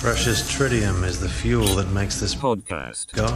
[0.00, 3.12] Precious tritium is the fuel that makes this podcast.
[3.12, 3.26] go.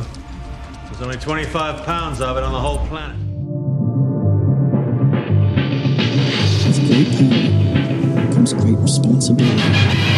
[0.85, 3.17] There's only 25 pounds of it on the whole planet.
[6.65, 10.12] With great power comes great responsibility.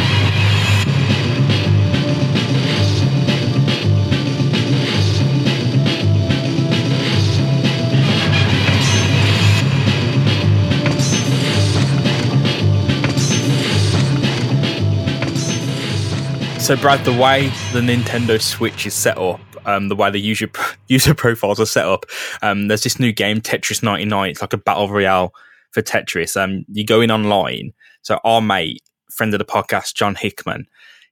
[16.64, 20.48] So, Brad, the way the Nintendo Switch is set up, um, the way the user
[20.88, 22.06] user profiles are set up,
[22.40, 24.30] um, there's this new game, Tetris 99.
[24.30, 25.34] It's like a battle royale
[25.72, 26.42] for Tetris.
[26.42, 27.74] Um, you go in online.
[28.00, 30.64] So, our mate, friend of the podcast, John Hickman,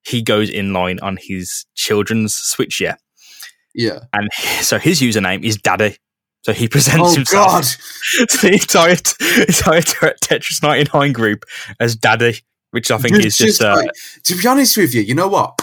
[0.06, 2.96] he goes in line on his children's Switch, yeah.
[3.74, 3.98] Yeah.
[4.14, 4.30] And
[4.62, 5.98] so his username is Daddy.
[6.44, 7.64] So he presents Oh himself God.
[8.30, 11.44] to the entire, entire Tetris 99 group
[11.78, 12.40] as Daddy,
[12.72, 13.62] which I think is just.
[13.62, 13.90] Uh, like-
[14.24, 15.58] to be honest with you, you know what?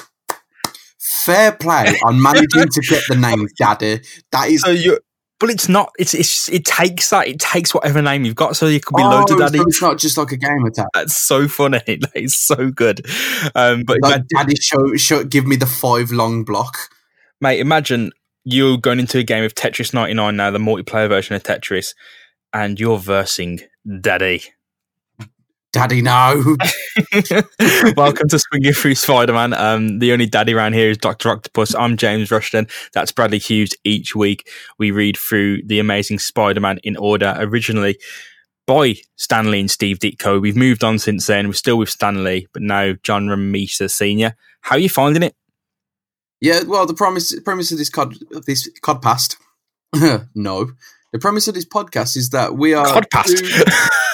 [1.00, 4.02] Fair play on managing to get the name Daddy.
[4.32, 5.00] That is So you,
[5.40, 5.92] but it's not.
[6.00, 7.28] It's it's it takes that.
[7.28, 8.56] It takes whatever name you've got.
[8.56, 9.58] So you could be Oh, daddy.
[9.58, 10.88] so it's not just like a game attack.
[10.94, 11.80] That's so funny.
[11.88, 13.06] That is so good.
[13.56, 16.78] Um, but Like ima- Daddy, show, show, give me the five long block.
[17.42, 18.12] mate, imagine
[18.46, 21.94] you're going into a game of Tetris 99 now, the multiplayer version of Tetris,
[22.54, 23.60] and you're versing
[24.02, 24.44] Daddy.
[25.80, 26.58] Daddy, no.
[27.96, 29.54] Welcome to Swinging Through Spider Man.
[29.54, 31.30] Um, the only daddy around here is Dr.
[31.30, 31.74] Octopus.
[31.74, 32.68] I'm James Rushton.
[32.92, 33.70] That's Bradley Hughes.
[33.86, 37.98] Each week we read through The Amazing Spider Man in order, originally
[38.68, 40.42] by Stan Lee and Steve Ditko.
[40.42, 41.48] We've moved on since then.
[41.48, 44.36] We're still with Stan Lee, but now John Romita Sr.
[44.60, 45.34] How are you finding it?
[46.42, 49.38] yeah, well, the premise premise of this cod of this codcast.
[50.36, 50.72] no,
[51.14, 53.38] the premise of this podcast is that we are Codpast.
[53.38, 53.72] two-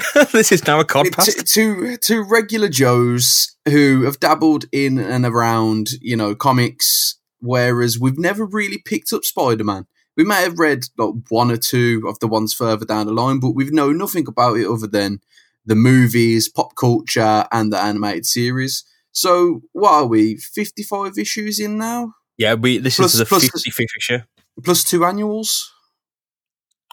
[0.32, 1.52] this is now a T- codpast.
[1.54, 8.18] to, two regular Joes who have dabbled in and around, you know, comics, whereas we've
[8.18, 9.86] never really picked up Spider Man.
[10.16, 13.40] We may have read like one or two of the ones further down the line,
[13.40, 15.20] but we've known nothing about it other than
[15.64, 18.84] the movies, pop culture, and the animated series.
[19.12, 20.36] So, what are we?
[20.36, 22.78] Fifty-five issues in now, Yeah, we.
[22.78, 24.18] This Plus- is the 55th issue.
[24.64, 25.71] plus two annuals,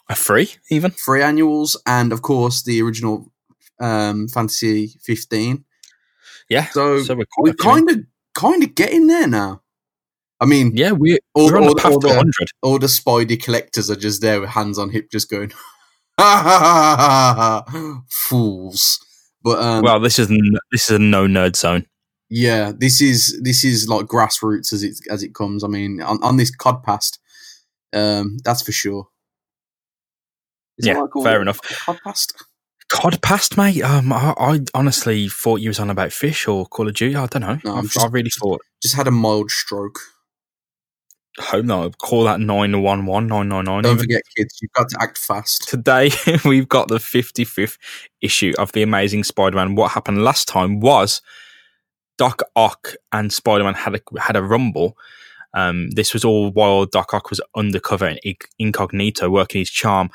[0.09, 0.91] A free, even.
[0.91, 3.31] Free annuals, and of course the original
[3.79, 5.65] um, Fantasy fifteen.
[6.49, 6.65] Yeah.
[6.69, 7.71] So, we're we're quite a few.
[7.71, 7.97] kind of
[8.33, 9.61] kind of getting there now.
[10.41, 12.33] I mean, Yeah, we, all, all- the path all to the, 100.
[12.61, 15.51] all the Spidey collectors are just there with hands on hip, just going,
[18.09, 18.99] fools.
[19.43, 20.27] But um, Well, this is
[20.71, 21.85] this is a no nerd zone.
[22.29, 25.63] yeah, this is this is like grassroots as it as it comes.
[25.63, 27.19] I mean, on, on this codpast,
[27.93, 29.07] um, that's for sure.
[30.79, 31.61] Yeah, fair enough.
[31.61, 32.33] Codpast.
[32.89, 33.83] Cod past, mate.
[33.83, 37.15] Um, I, I honestly thought you was on about fish or Call of Duty.
[37.15, 37.59] I don't know.
[37.63, 38.61] No, I, I'm I really thought.
[38.81, 39.99] Just had a mild stroke.
[41.37, 41.97] Hope not.
[41.99, 43.83] Call that nine one one nine nine nine.
[43.83, 45.67] Don't forget, kids, you've got to act fast.
[45.69, 46.09] Today
[46.45, 47.77] we've got the fifty fifth
[48.21, 49.75] issue of the Amazing Spider-Man.
[49.75, 51.21] What happened last time was
[52.17, 54.97] Doc Ock and Spider-Man had a had a rumble.
[55.53, 58.19] Um, this was all while Doc Ock was undercover and
[58.57, 60.09] incognito, working his charm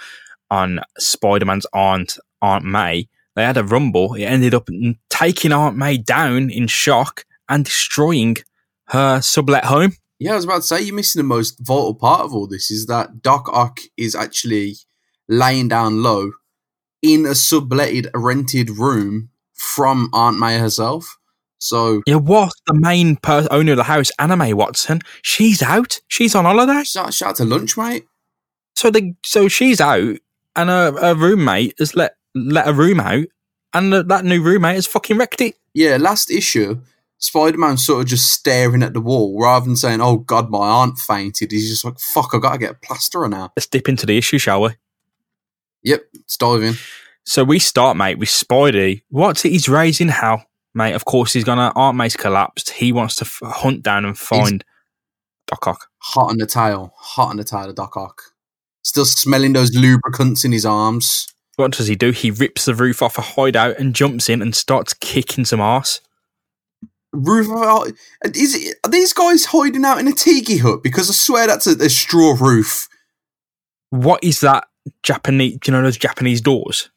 [0.51, 3.09] on Spider-Man's aunt, Aunt May.
[3.37, 4.15] They had a rumble.
[4.15, 4.69] It ended up
[5.11, 8.37] taking Aunt May down in shock and destroying
[8.89, 9.93] her sublet home.
[10.21, 12.71] Yeah, I was about to say you're missing the most vital part of all this
[12.71, 14.77] is that Doc Ock is actually
[15.29, 16.31] laying down low
[17.03, 21.19] in a subletted, rented room from Aunt May herself.
[21.59, 25.01] So Yeah, what the main per- owner of the house, Anna May Watson?
[25.23, 26.01] She's out.
[26.09, 26.85] She's on holiday.
[26.85, 28.05] shout out to lunch, mate.
[28.77, 30.17] So the so she's out,
[30.57, 33.27] and a, her roommate has let let a room out,
[33.73, 35.57] and the, that new roommate has fucking wrecked it.
[35.73, 36.81] Yeah, last issue,
[37.19, 40.69] Spider Man sort of just staring at the wall rather than saying, "Oh God, my
[40.69, 44.07] aunt fainted." He's just like, "Fuck, I gotta get a plasterer now." Let's dip into
[44.07, 44.71] the issue, shall we?
[45.83, 46.75] Yep, let's dive in.
[47.25, 49.03] So we start, mate, with Spidey.
[49.09, 49.51] What's it?
[49.51, 50.45] He's raising hell,
[50.75, 50.93] mate.
[50.93, 51.73] Of course, he's gonna.
[51.75, 52.71] Aunt May's collapsed.
[52.71, 54.65] He wants to f- hunt down and find
[55.47, 55.89] Doc Ock.
[55.99, 58.34] Hot on the tail, hot on the tail of Doc Ock.
[58.85, 61.27] Still smelling those lubricants in his arms.
[61.57, 62.11] What does he do?
[62.11, 66.01] He rips the roof off a hideout and jumps in and starts kicking some ass.
[67.13, 67.93] roof of
[68.35, 71.67] is it, are these guys hiding out in a tiki hut because I swear that's
[71.67, 72.89] a, a straw roof.
[73.91, 74.67] What is that
[75.05, 75.59] Japanese?
[75.61, 76.91] Do you know those Japanese doors?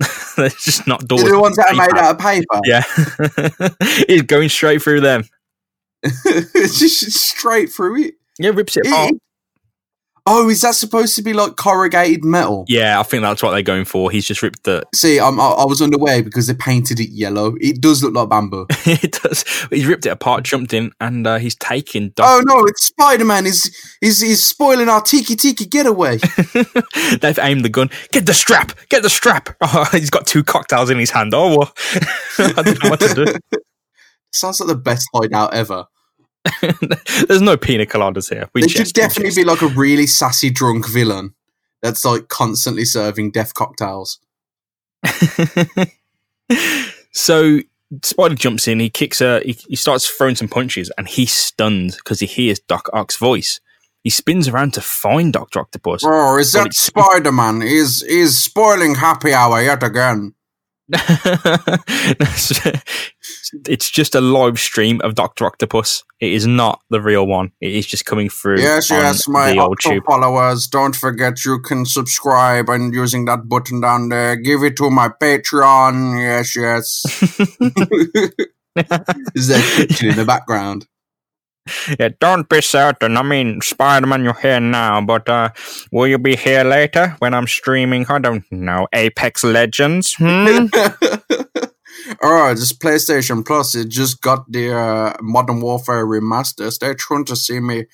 [0.36, 1.22] They're just not doors.
[1.22, 2.60] They're the ones that are made out of paper.
[2.64, 5.24] Yeah, he's going straight through them.
[6.02, 8.14] it's just straight through it.
[8.38, 9.12] Yeah, rips it It- apart.
[10.26, 12.64] Oh, is that supposed to be like corrugated metal?
[12.66, 14.10] Yeah, I think that's what they're going for.
[14.10, 14.82] He's just ripped the.
[14.94, 17.56] See, I'm, I, I was underway because they painted it yellow.
[17.60, 18.66] It does look like bamboo.
[18.86, 19.44] it does.
[19.68, 22.14] He's ripped it apart, jumped in, and uh, he's taking.
[22.18, 23.44] Oh no, it's Spider Man.
[23.44, 26.16] He's, he's he's spoiling our tiki tiki getaway.
[27.20, 27.90] They've aimed the gun.
[28.10, 28.72] Get the strap.
[28.88, 29.50] Get the strap.
[29.76, 31.34] Oh, he's got two cocktails in his hand.
[31.34, 31.72] Oh, well.
[32.38, 33.58] I don't know what to do.
[34.30, 35.86] Sounds like the best hideout ever.
[37.26, 38.48] There's no pina coladas here.
[38.54, 41.34] We jest, should definitely be like a really sassy drunk villain
[41.82, 44.18] that's like constantly serving death cocktails.
[47.12, 47.60] so
[48.02, 48.80] Spider jumps in.
[48.80, 49.40] He kicks her.
[49.44, 53.60] He, he starts throwing some punches, and he's stunned because he hears Doc Ock's voice.
[54.02, 56.02] He spins around to find Doctor Octopus.
[56.04, 57.62] Oh, is that Spider Man?
[57.62, 60.34] Is is spoiling happy hour yet again?
[63.66, 66.04] it's just a live stream of Doctor Octopus.
[66.20, 67.52] It is not the real one.
[67.60, 68.60] It is just coming through.
[68.60, 70.66] Yes, on yes, my the old Octo followers.
[70.66, 74.36] Don't forget you can subscribe and using that button down there.
[74.36, 76.20] Give it to my Patreon.
[76.20, 77.04] Yes, yes.
[79.34, 80.86] is there kitchen in the background?
[81.98, 83.16] Yeah, don't be certain.
[83.16, 85.50] I mean, Spider Man, you're here now, but uh,
[85.92, 88.06] will you be here later when I'm streaming?
[88.08, 88.86] I don't know.
[88.92, 90.14] Apex Legends?
[90.14, 90.66] Hmm?
[92.22, 96.78] oh, this PlayStation Plus, it just got the uh, Modern Warfare remasters.
[96.78, 97.86] They're trying to see me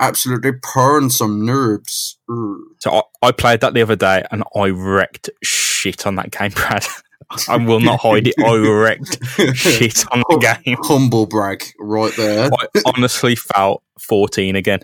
[0.00, 2.14] absolutely burn some noobs.
[2.30, 2.76] Ugh.
[2.78, 6.50] so I, I played that the other day and I wrecked shit on that game,
[6.50, 6.84] Brad.
[7.48, 8.34] I will not hide it.
[8.38, 9.22] I wrecked
[9.56, 10.76] shit on the game.
[10.82, 12.48] Humble brag right there.
[12.52, 14.80] I honestly felt 14 again.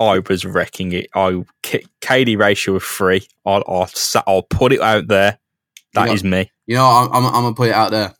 [0.00, 1.08] I was wrecking it.
[1.14, 3.26] I K- KD ratio of three.
[3.46, 3.90] I'll, I'll,
[4.26, 5.38] I'll put it out there.
[5.94, 6.50] That You is know- me.
[6.66, 8.14] You know, I'm, I'm, I'm gonna put it out there.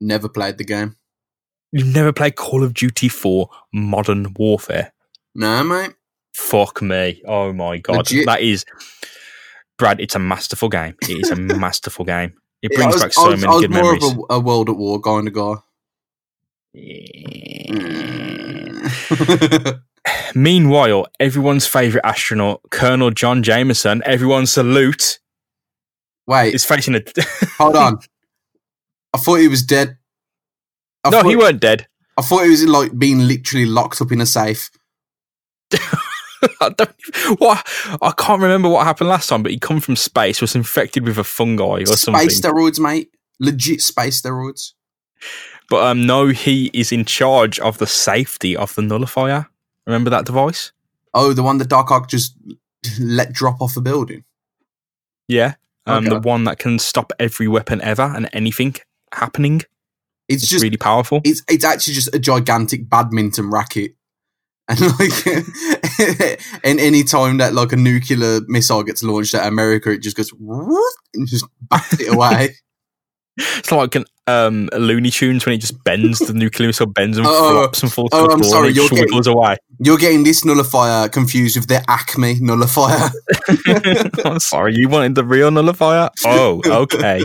[0.00, 0.96] Never played the game.
[1.72, 4.92] You've never played Call of Duty 4 Modern Warfare?
[5.34, 5.94] Nah, mate.
[6.34, 7.22] Fuck me.
[7.26, 7.96] Oh my god.
[7.98, 8.26] Legit.
[8.26, 8.64] That is
[9.82, 10.94] Brad, it's a masterful game.
[11.02, 12.34] It is a masterful game.
[12.62, 14.12] It Yeah, brings was, back so I was, I many was good more memories.
[14.12, 15.54] of a, a World at War kind of guy.
[20.36, 25.18] Meanwhile, everyone's favourite astronaut, Colonel John Jameson, everyone salute,
[26.28, 27.00] Wait, is facing a.
[27.58, 27.98] hold on.
[29.12, 29.98] I thought he was dead.
[31.02, 31.88] I no, thought, he weren't dead.
[32.16, 34.70] I thought he was like being literally locked up in a safe.
[36.60, 37.66] I don't, what
[38.00, 41.18] I can't remember what happened last time, but he come from space, was infected with
[41.18, 42.28] a fungi or something.
[42.28, 43.10] Space steroids, mate.
[43.40, 44.72] Legit space steroids.
[45.70, 49.46] But um, no, he is in charge of the safety of the nullifier.
[49.86, 50.72] Remember that device?
[51.14, 52.36] Oh, the one that Doc Ock just
[53.00, 54.24] let drop off a building.
[55.28, 55.54] Yeah.
[55.86, 58.76] Um, The one that can stop every weapon ever and anything
[59.12, 59.62] happening.
[60.28, 61.20] It's It's just really powerful.
[61.24, 63.94] it's it's actually just a gigantic badminton racket.
[64.68, 65.26] And like
[66.64, 70.30] and any time that like a nuclear missile gets launched at America, it just goes
[70.30, 72.56] whoop and just backs it away.
[73.38, 77.26] It's like an, um, Looney Tunes when it just bends, the nuclear missile bends and
[77.26, 79.56] Oh, flops and falls oh, to the I'm floor sorry, you're getting- away.
[79.78, 83.08] You're getting this nullifier confused with the Acme nullifier.
[84.26, 86.10] I'm sorry, you wanted the real nullifier?
[86.26, 87.24] Oh, okay.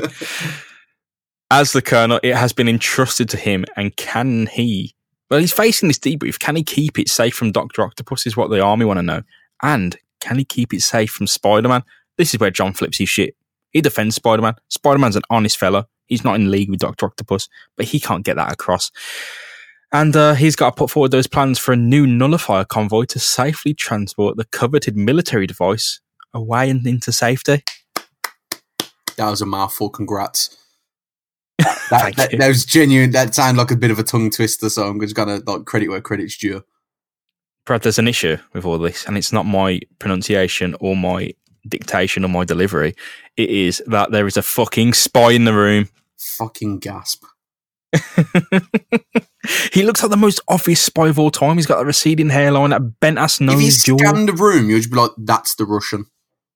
[1.51, 4.95] As the colonel, it has been entrusted to him, and can he?
[5.29, 6.39] Well, he's facing this debrief.
[6.39, 8.25] Can he keep it safe from Doctor Octopus?
[8.25, 9.21] Is what the army want to know.
[9.61, 11.83] And can he keep it safe from Spider Man?
[12.17, 13.35] This is where John flips his shit.
[13.71, 14.55] He defends Spider Man.
[14.69, 15.87] Spider Man's an honest fella.
[16.07, 18.91] He's not in league with Doctor Octopus, but he can't get that across.
[19.91, 23.19] And uh, he's got to put forward those plans for a new nullifier convoy to
[23.19, 26.01] safely transport the coveted military device
[26.33, 27.63] away and into safety.
[29.15, 29.89] that was a mouthful.
[29.89, 30.57] Congrats.
[31.89, 33.11] That, that, that, that was genuine.
[33.11, 34.69] That sounded like a bit of a tongue twister.
[34.69, 36.63] So I'm just gonna like credit where credit's due.
[37.65, 41.33] Brad, there's an issue with all this, and it's not my pronunciation or my
[41.67, 42.93] dictation or my delivery.
[43.37, 45.89] It is that there is a fucking spy in the room.
[46.17, 47.23] Fucking gasp.
[49.71, 51.55] he looks like the most obvious spy of all time.
[51.55, 53.55] He's got a receding hairline, that bent ass nose.
[53.55, 53.97] if you nose, jaw.
[53.97, 56.05] scan the room, you'd be like, "That's the Russian.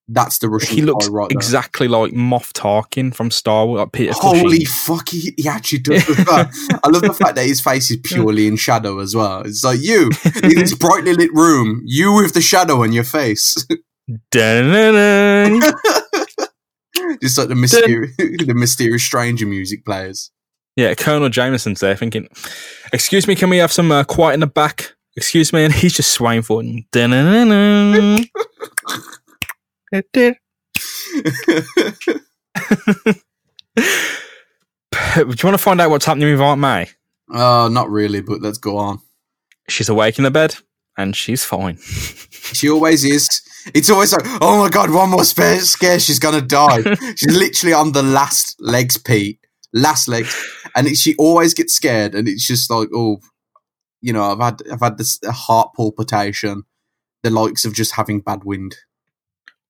[0.07, 3.91] That's the Russian." He looks right there." exactly like Moff Tarkin from Star Wars, like
[3.91, 4.65] Peter Holy Cushing.
[4.65, 6.03] fuck, he, he actually does.
[6.27, 9.41] I love the fact that his face is purely in shadow as well.
[9.41, 10.09] It's like you
[10.43, 13.65] in this brightly lit room, you with the shadow on your face.
[17.21, 20.31] Just like the mysterious, the mysterious stranger music players.
[20.75, 22.27] yeah, Colonel Jameson's there thinking,
[22.93, 25.93] "Excuse me, can we have some uh, quiet in the back?" Excuse me, and he's
[25.93, 26.85] just swaying for It.
[35.15, 36.89] Do you want to find out what's happening with Aunt May?
[37.33, 38.99] uh, not really, but let's go on.
[39.69, 40.55] She's awake in the bed.
[40.97, 41.77] and she's fine.
[42.53, 43.29] She always is.
[43.73, 46.81] It's always like, oh my god, one more spare scare, she's gonna die.
[47.15, 49.39] she's literally on the last legs, Pete.
[49.71, 50.35] Last legs,
[50.75, 53.21] and it, she always gets scared, and it's just like, oh,
[54.01, 56.63] you know, I've had I've had this heart palpitation,
[57.23, 58.75] the likes of just having bad wind.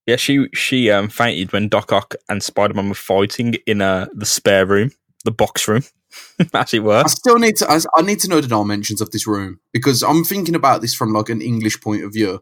[0.07, 4.07] Yeah, she she um, fainted when Doc Ock and Spider Man were fighting in uh,
[4.13, 4.91] the spare room,
[5.25, 5.83] the box room,
[6.53, 7.03] as it were.
[7.03, 7.69] I still need to.
[7.69, 10.95] I, I need to know the dimensions of this room because I'm thinking about this
[10.95, 12.39] from like an English point of view,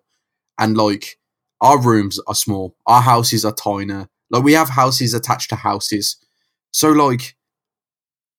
[0.58, 1.20] and like
[1.60, 4.06] our rooms are small, our houses are tiny.
[4.30, 6.16] Like we have houses attached to houses,
[6.72, 7.36] so like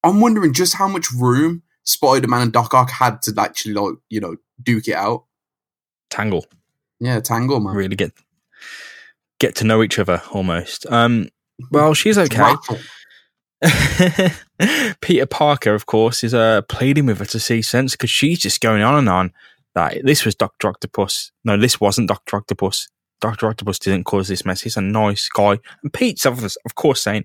[0.02, 3.94] I'm wondering just how much room Spider Man and Doc Ock had to actually like
[4.08, 5.24] you know duke it out.
[6.08, 6.46] Tangle.
[7.00, 7.74] Yeah, tangle man.
[7.74, 8.12] Really get
[9.40, 10.86] get to know each other almost.
[10.86, 11.28] Um,
[11.72, 12.54] well, she's okay.
[15.00, 18.60] Peter Parker, of course, is uh, pleading with her to see sense because she's just
[18.60, 19.32] going on and on
[19.74, 21.32] that this was Doctor Octopus.
[21.44, 22.88] No, this wasn't Doctor Octopus.
[23.20, 24.62] Doctor Octopus didn't cause this mess.
[24.62, 25.58] He's a nice guy.
[25.82, 27.24] And Pete's, of of course, saying,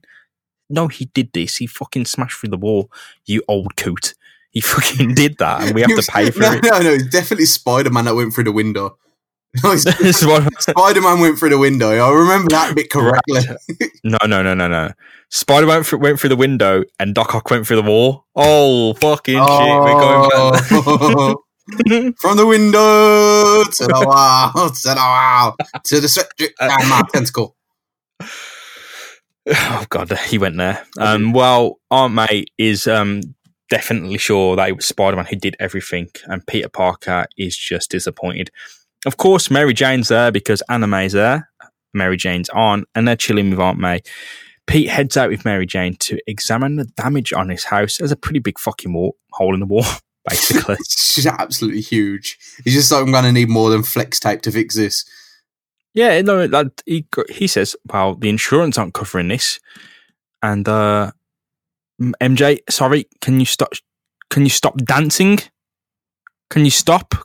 [0.70, 1.58] "No, he did this.
[1.58, 2.92] He fucking smashed through the wall.
[3.26, 4.14] You old coot.
[4.52, 7.08] He fucking did that, and we have to pay for no, it." No, no, it's
[7.08, 8.98] definitely Spider Man that went through the window.
[9.64, 11.90] This is what- Spider Man went through the window.
[11.90, 13.42] I remember that bit correctly.
[14.04, 14.92] no, no, no, no, no.
[15.30, 18.26] Spider went through, went through the window, and Doc Ock went through the wall.
[18.36, 19.44] Oh, fucking shit!
[19.44, 20.72] We're going back.
[20.72, 21.42] Oh.
[22.20, 27.02] From the window to the wall, to the wall, to the sweat drip down my
[27.14, 27.56] tentacle.
[29.48, 30.84] Oh god, he went there.
[30.98, 33.22] Um, well, Aunt May is um,
[33.70, 37.92] definitely sure that it was Spider Man who did everything, and Peter Parker is just
[37.92, 38.50] disappointed.
[39.06, 41.50] Of course, Mary Jane's there because Anna May's there.
[41.94, 44.02] Mary Jane's aunt, and they're chilling with Aunt May.
[44.68, 47.98] Pete heads out with Mary Jane to examine the damage on his house.
[47.98, 49.86] There's a pretty big fucking wall, hole in the wall,
[50.30, 50.76] basically.
[50.80, 52.38] It's just absolutely huge.
[52.64, 55.06] He's just like, I'm going to need more than flex tape to fix this.
[55.94, 59.62] Yeah, no, that, he he says, "Well, the insurance aren't covering this,"
[60.44, 61.12] and uh,
[62.02, 63.70] MJ, sorry, can you stop?
[64.30, 65.40] Can you stop dancing?
[66.50, 67.16] Can you stop?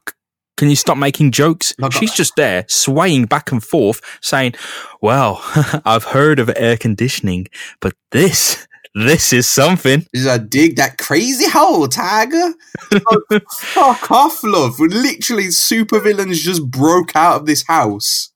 [0.60, 1.74] Can you stop making jokes?
[1.90, 4.56] She's just there swaying back and forth, saying,
[5.00, 5.40] "Well,
[5.86, 7.46] I've heard of air conditioning,
[7.80, 12.52] but this, this is something." He's uh, like, dig that crazy hole, Tiger.
[12.92, 14.78] Oh, like, fuck off, love.
[14.78, 18.28] Literally, supervillains just broke out of this house.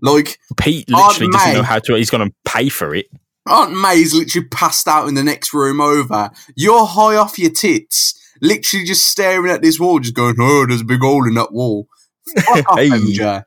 [0.00, 1.96] Like, Pete Aunt literally doesn't know how to.
[1.96, 3.10] He's going to pay for it.
[3.46, 6.30] Aunt May's literally passed out in the next room over.
[6.56, 10.80] You're high off your tits, literally just staring at this wall, just going, "Oh, there's
[10.82, 11.86] a big hole in that wall."
[12.44, 12.88] Fuck off, Hey.
[12.90, 13.42] MJ.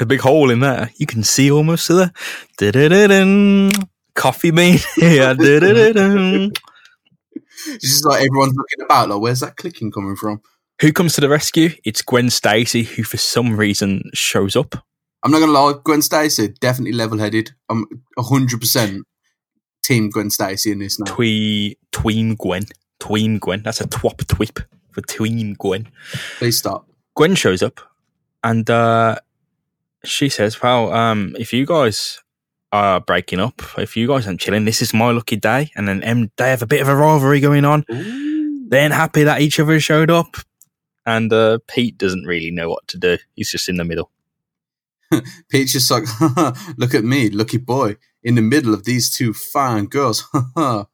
[0.00, 0.90] a big hole in there.
[0.96, 2.12] You can see almost to the
[2.58, 3.70] da-da-da-dun.
[4.14, 4.78] coffee bean.
[4.96, 6.50] yeah, da-da-da-dun.
[7.66, 10.40] It's just like everyone's looking about, like, where's that clicking coming from?
[10.80, 11.70] Who comes to the rescue?
[11.84, 14.74] It's Gwen Stacy, who for some reason shows up.
[15.22, 17.50] I'm not gonna lie, Gwen Stacy definitely level-headed.
[17.68, 17.84] I'm
[18.14, 19.06] 100 percent
[19.84, 21.12] team Gwen Stacy in this now.
[21.12, 22.64] Twee Tween Gwen.
[23.00, 23.62] Tween Gwen.
[23.62, 24.60] That's a twop twip
[24.92, 25.88] for Tween Gwen.
[26.38, 26.86] Please stop.
[27.16, 27.80] Gwen shows up
[28.44, 29.16] and uh,
[30.04, 32.20] she says, Well, um, if you guys
[32.72, 35.70] are breaking up, if you guys aren't chilling, this is my lucky day.
[35.74, 37.84] And then M- they have a bit of a rivalry going on.
[37.88, 40.36] They ain't happy that each other showed up.
[41.04, 43.18] And uh, Pete doesn't really know what to do.
[43.34, 44.10] He's just in the middle.
[45.48, 46.04] Pete's just like,
[46.76, 50.24] look at me, lucky boy, in the middle of these two fine girls.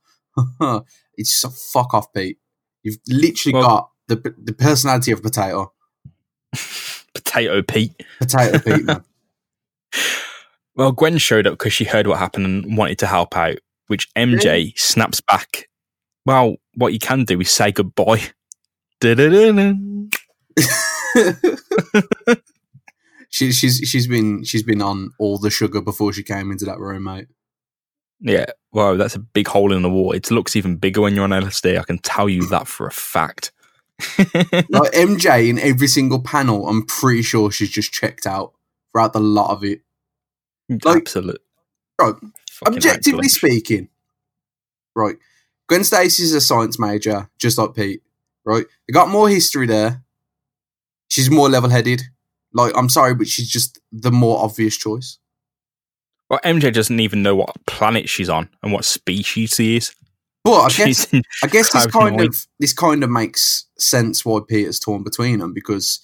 [1.17, 2.39] it's just a fuck off, Pete.
[2.83, 5.73] You've literally Well- got the the personality of potato.
[7.15, 7.95] Potato Pete.
[8.19, 9.05] Potato Pete, man.
[10.77, 13.57] Well, Gwen showed up because she heard what happened and wanted to help out,
[13.87, 15.71] which MJ snaps back.
[16.27, 18.21] Well, what you can do is say goodbye.
[23.29, 26.79] She, she's she's been she's been on all the sugar before she came into that
[26.79, 27.27] room, mate.
[28.21, 30.13] Yeah, well, that's a big hole in the wall.
[30.13, 31.79] It looks even bigger when you're on LSD.
[31.79, 33.53] I can tell you that for a fact.
[34.69, 38.53] Like MJ in every single panel, I'm pretty sure she's just checked out
[38.93, 39.81] throughout the lot of it.
[40.69, 41.41] Like- Absolute.
[41.99, 42.15] Right,
[42.51, 43.89] fucking objectively speaking,
[44.95, 45.17] right,
[45.67, 48.03] Gwen Stacy's a science major, just like Pete.
[48.45, 50.05] Right, they got more history there.
[51.09, 52.03] She's more level-headed.
[52.53, 55.19] Like, I'm sorry, but she's just the more obvious choice.
[56.29, 59.95] Well, MJ doesn't even know what planet she's on and what species she is.
[60.45, 64.81] But I guess I guess this kind of this kind of makes sense why Peter's
[64.81, 66.01] torn between them because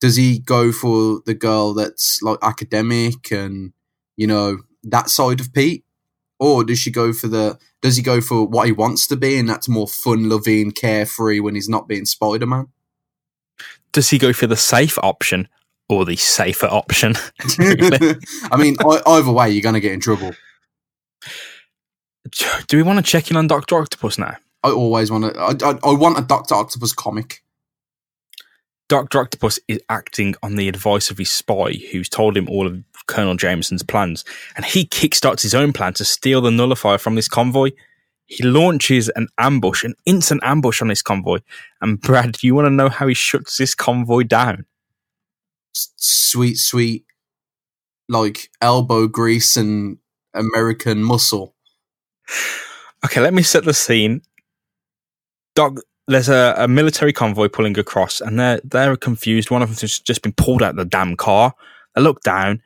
[0.00, 3.72] does he go for the girl that's like academic and
[4.16, 5.84] you know that side of Pete,
[6.38, 9.38] or does she go for the does he go for what he wants to be
[9.38, 12.68] and that's more fun loving, carefree when he's not being Spider Man?
[13.96, 15.48] does he go for the safe option
[15.88, 17.14] or the safer option?
[17.58, 18.76] I mean,
[19.06, 20.32] either way, you're going to get in trouble.
[22.66, 24.36] Do we want to check in on Doctor Octopus now?
[24.64, 25.40] I always want to.
[25.40, 27.42] I, I, I want a Doctor Octopus comic.
[28.88, 32.82] Doctor Octopus is acting on the advice of his spy, who's told him all of
[33.06, 34.24] Colonel Jameson's plans,
[34.54, 37.70] and he kickstarts his own plan to steal the nullifier from this convoy.
[38.26, 41.38] He launches an ambush, an instant ambush on this convoy.
[41.80, 44.66] And Brad, do you want to know how he shuts this convoy down?
[45.96, 47.04] Sweet, sweet,
[48.08, 49.98] like elbow grease and
[50.34, 51.54] American muscle.
[53.04, 54.22] Okay, let me set the scene.
[55.54, 55.78] Doc,
[56.08, 59.50] there's a, a military convoy pulling across, and they're they're confused.
[59.50, 61.54] One of them's just, just been pulled out of the damn car.
[61.96, 62.62] I look down,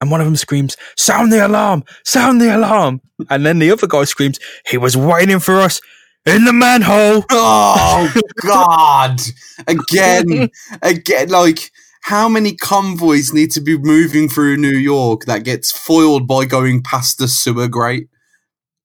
[0.00, 1.84] and one of them screams, "Sound the alarm!
[2.04, 3.00] Sound the alarm!"
[3.30, 5.80] And then the other guy screams, "He was waiting for us
[6.26, 9.20] in the manhole." Oh God!
[9.66, 10.50] Again,
[10.82, 11.28] again.
[11.28, 11.70] Like,
[12.02, 16.82] how many convoys need to be moving through New York that gets foiled by going
[16.82, 18.08] past the sewer grate?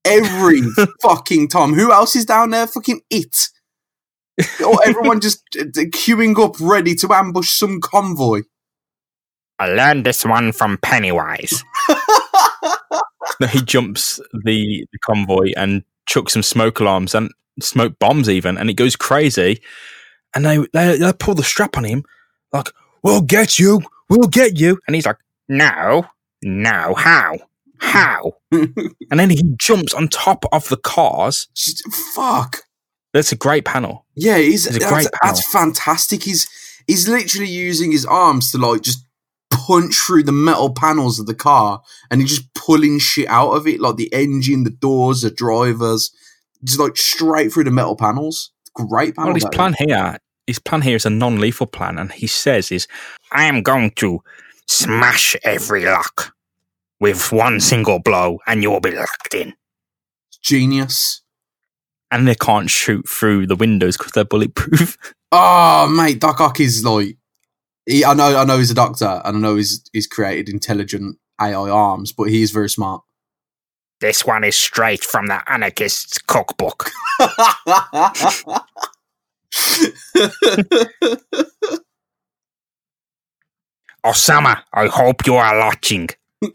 [0.06, 0.62] Every
[1.02, 1.74] fucking time.
[1.74, 2.68] Who else is down there?
[2.68, 3.50] Fucking it.
[4.64, 8.44] Or everyone just uh, queuing up, ready to ambush some convoy.
[9.58, 11.64] I learned this one from Pennywise.
[13.40, 18.60] no, he jumps the, the convoy and chucks some smoke alarms and smoke bombs even,
[18.60, 19.60] and it goes crazy.
[20.36, 22.04] And they, they they pull the strap on him,
[22.54, 22.68] like,
[23.04, 26.06] "We'll get you, we'll get you," and he's like, "No,
[26.42, 27.38] no, how,
[27.80, 31.48] how?" and then he jumps on top of the cars.
[32.14, 32.62] Fuck.
[33.14, 34.06] That's a great panel.
[34.16, 36.24] Yeah, he's that's, great that's fantastic.
[36.24, 36.48] He's
[36.88, 39.06] he's literally using his arms to like just
[39.50, 43.68] punch through the metal panels of the car, and he's just pulling shit out of
[43.68, 46.12] it, like the engine, the doors, the drivers,
[46.64, 48.52] just like straight through the metal panels.
[48.74, 49.30] Great panel.
[49.30, 52.88] Well, his plan here, his plan here is a non-lethal plan, and he says is,
[53.32, 54.22] "I am going to
[54.68, 56.34] smash every lock
[57.00, 59.54] with one single blow, and you will be locked in."
[60.42, 61.22] Genius.
[62.10, 64.98] And they can't shoot through the windows because they're bulletproof.
[65.34, 67.18] Oh, mate, Doc Ock is like.
[67.86, 71.18] He, I know, I know, he's a doctor, and I know he's he's created intelligent
[71.42, 73.02] AI arms, but he is very smart.
[74.00, 76.92] this one is straight from the anarchist's cookbook.
[84.06, 86.10] Osama, I hope you are watching.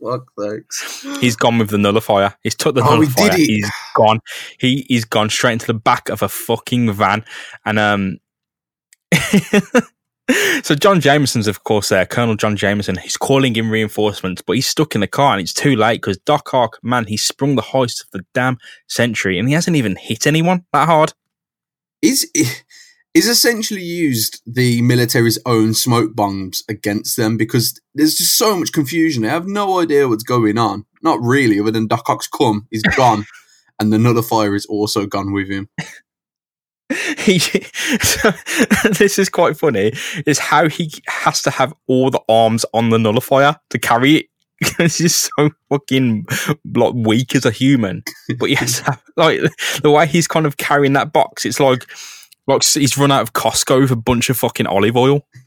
[0.00, 1.02] Fuck, thanks.
[1.20, 2.34] He's gone with the nullifier.
[2.42, 3.32] He's took the Oh, he nullifier.
[3.32, 3.36] it.
[3.38, 4.20] He's gone.
[4.58, 7.24] He he's gone straight into the back of a fucking van,
[7.64, 8.18] and um.
[10.62, 12.96] so John Jameson's of course there, Colonel John Jameson.
[12.96, 16.18] He's calling in reinforcements, but he's stuck in the car, and it's too late because
[16.18, 19.96] Doc Ock, man, he sprung the heist of the damn century, and he hasn't even
[19.96, 21.14] hit anyone that hard.
[22.02, 22.30] is
[23.14, 28.72] is essentially used the military's own smoke bombs against them because there's just so much
[28.72, 29.22] confusion.
[29.22, 30.84] They have no idea what's going on.
[31.02, 33.24] Not really, other than Doc Ock's come, he's gone,
[33.80, 35.68] and the nullifier is also gone with him.
[37.18, 38.32] He so,
[38.98, 39.92] this is quite funny
[40.26, 44.26] is how he has to have all the arms on the nullifier to carry it.
[44.58, 46.26] Because he's so fucking
[46.74, 48.02] like weak as a human.
[48.38, 48.82] But yes
[49.16, 49.40] like
[49.82, 51.86] the way he's kind of carrying that box it's like
[52.48, 55.26] like he's run out of Costco with a bunch of fucking olive oil.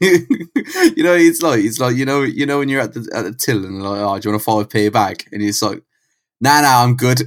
[0.96, 3.22] You know, it's like it's like you know, you know when you're at the at
[3.22, 5.26] the till and like, oh, do you want a five p bag?
[5.32, 5.82] And it's like,
[6.42, 7.22] nah, nah, I'm good.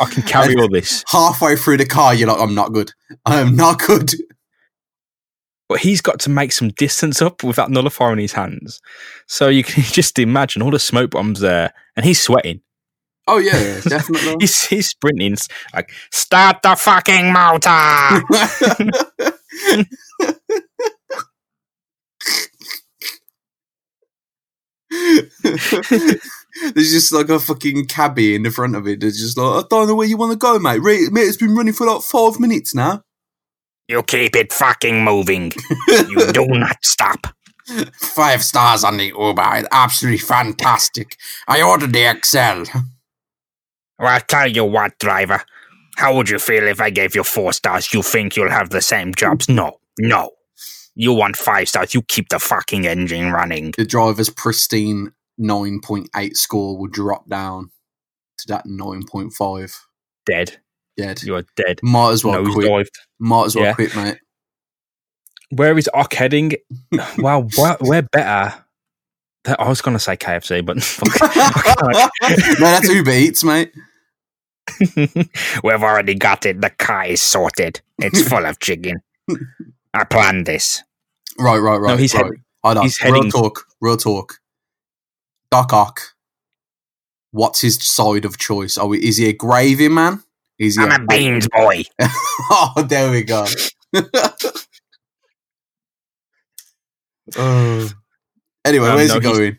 [0.00, 2.92] I can carry all this Halfway through the car, you're like, I'm not good.
[3.24, 4.12] I'm not good.
[5.68, 8.80] but he's got to make some distance up with that nullifier in his hands
[9.26, 12.60] so you can just imagine all the smoke bombs there and he's sweating
[13.28, 14.36] Oh yeah, yeah, definitely.
[14.38, 15.36] he's, he's sprinting
[15.74, 18.22] like start the fucking motor
[26.74, 29.00] There's just like a fucking cabbie in the front of it.
[29.00, 30.80] There's just like, I don't know where you want to go, mate.
[30.82, 33.02] Mate, it's been running for like five minutes now.
[33.88, 35.52] You keep it fucking moving.
[35.88, 37.28] You do not stop.
[37.94, 39.50] Five stars on the Uber.
[39.54, 41.16] It's absolutely fantastic.
[41.46, 42.78] I ordered the XL.
[43.98, 45.42] Well, I'll tell you what, driver.
[45.96, 47.92] How would you feel if I gave you four stars?
[47.92, 49.48] You think you'll have the same jobs?
[49.48, 50.30] No, no.
[50.94, 51.94] You want five stars?
[51.94, 53.72] You keep the fucking engine running.
[53.76, 57.70] The driver's pristine 9.8 score will drop down
[58.38, 59.74] to that 9.5.
[60.24, 60.56] Dead.
[60.96, 61.22] Dead.
[61.22, 61.80] You are dead.
[61.82, 62.68] Might as well Nose quit.
[62.68, 62.90] dived.
[63.18, 63.74] Might as well Yeah.
[63.74, 64.18] quit, mate.
[65.50, 66.52] Where is Ock heading?
[67.18, 67.48] well,
[67.80, 68.64] we're, better.
[69.46, 71.36] I was going to say KFC, but fuck.
[72.58, 73.72] no, that's Uber Eats, mate.
[74.96, 76.60] We've already got it.
[76.60, 77.80] The car is sorted.
[77.98, 79.00] It's full of chicken.
[79.94, 80.82] I planned this.
[81.38, 81.90] Right, right, right.
[81.90, 82.24] No, he's right.
[82.24, 82.32] head-
[82.64, 82.82] Hold on.
[82.82, 83.64] he's real heading- talk.
[83.80, 84.38] Real talk.
[85.50, 86.00] Doc Ock.
[87.32, 88.78] What's his side of choice?
[88.78, 90.22] Are we, is he a gravy man?
[90.58, 91.82] Is he I'm a beans boy.
[92.00, 93.46] oh, there we go.
[97.36, 97.90] Oh.
[98.64, 99.58] Anyway, Um, where's no, he going?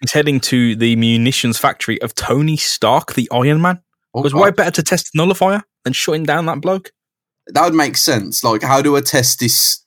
[0.00, 3.80] He's heading to the munitions factory of Tony Stark, the Iron Man.
[4.14, 4.40] Oh, Because God.
[4.40, 6.92] why better to test nullifier than shutting down that bloke?
[7.48, 8.42] that would make sense.
[8.42, 9.82] Like, how do I test this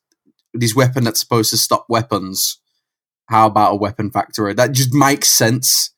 [0.54, 2.58] this weapon that's supposed to stop weapons?
[3.30, 4.54] How about a weapon factory?
[4.54, 5.92] That just makes sense.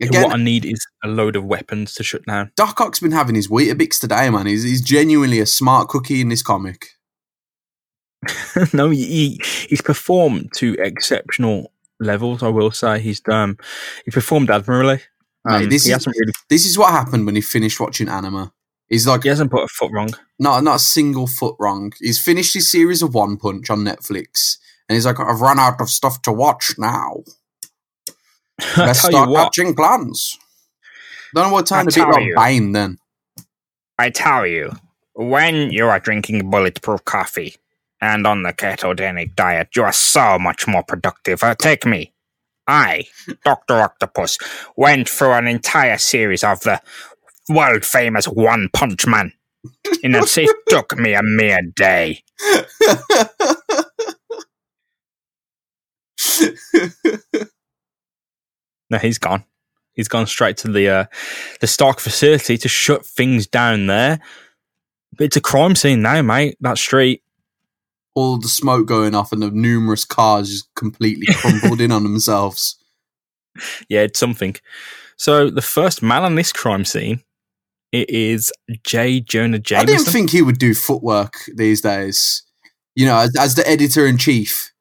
[0.00, 2.50] Again, what I need is a load of weapons to shut down.
[2.56, 4.46] Doc Ock's been having his Weetabix today, man.
[4.46, 6.88] He's, he's genuinely a smart cookie in this comic.
[8.72, 12.42] no, he he's performed to exceptional levels.
[12.42, 13.58] I will say he's um
[14.04, 15.00] he performed admirably.
[15.44, 18.52] Mate, Um, this he is- really This is what happened when he finished watching anime.
[18.88, 20.10] He's like, he hasn't put a foot wrong.
[20.38, 21.92] not not a single foot wrong.
[22.00, 24.58] He's finished his series of One Punch on Netflix,
[24.92, 27.22] and he's like, I've run out of stuff to watch now.
[28.76, 30.38] Let's start what, hatching plans.
[31.34, 32.34] Don't know what I to be like.
[32.36, 32.98] Bane then.
[33.98, 34.70] I tell you,
[35.14, 37.56] when you are drinking bulletproof coffee
[38.02, 41.42] and on the ketogenic diet, you are so much more productive.
[41.42, 42.12] Uh, take me.
[42.66, 43.04] I,
[43.46, 43.80] Dr.
[43.80, 44.36] Octopus,
[44.76, 46.82] went through an entire series of the
[47.48, 49.32] world famous One Punch Man.
[50.04, 52.22] And it took me a mere day.
[58.90, 59.44] no, he's gone.
[59.94, 61.04] He's gone straight to the uh,
[61.60, 64.20] the Stark facility to shut things down there.
[65.16, 66.56] But it's a crime scene now, mate.
[66.60, 67.22] That street.
[68.14, 72.76] All the smoke going off and the numerous cars just completely crumbled in on themselves.
[73.88, 74.56] Yeah, it's something.
[75.16, 77.22] So the first man on this crime scene,
[77.90, 78.52] it is
[78.84, 79.20] J.
[79.20, 79.88] Jonah Jameson.
[79.88, 82.42] I didn't think he would do footwork these days.
[82.94, 84.71] You know, as, as the editor in chief.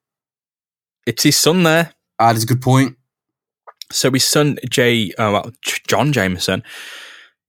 [1.05, 1.93] It's his son there.
[2.19, 2.97] Ah, that's a good point.
[3.91, 5.51] So his son, Jay, Uh, well,
[5.87, 6.63] John Jameson,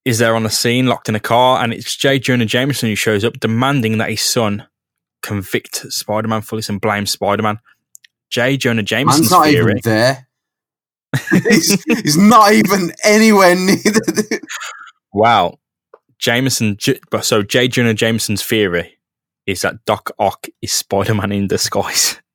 [0.04, 2.96] is there on the scene, locked in a car, and it's Jay Jonah Jameson who
[2.96, 4.66] shows up, demanding that his son
[5.22, 7.58] convict Spider-Man fully and blame Spider-Man.
[8.30, 8.56] J.
[8.56, 9.72] Jonah Jameson's Man's not theory.
[9.78, 10.26] even there.
[11.48, 14.40] he's, he's not even anywhere near the.
[15.12, 15.58] Wow.
[16.18, 16.78] Jameson,
[17.20, 18.98] so Jay Jonah Jameson's theory
[19.46, 22.18] is that Doc Ock is Spider-Man in disguise.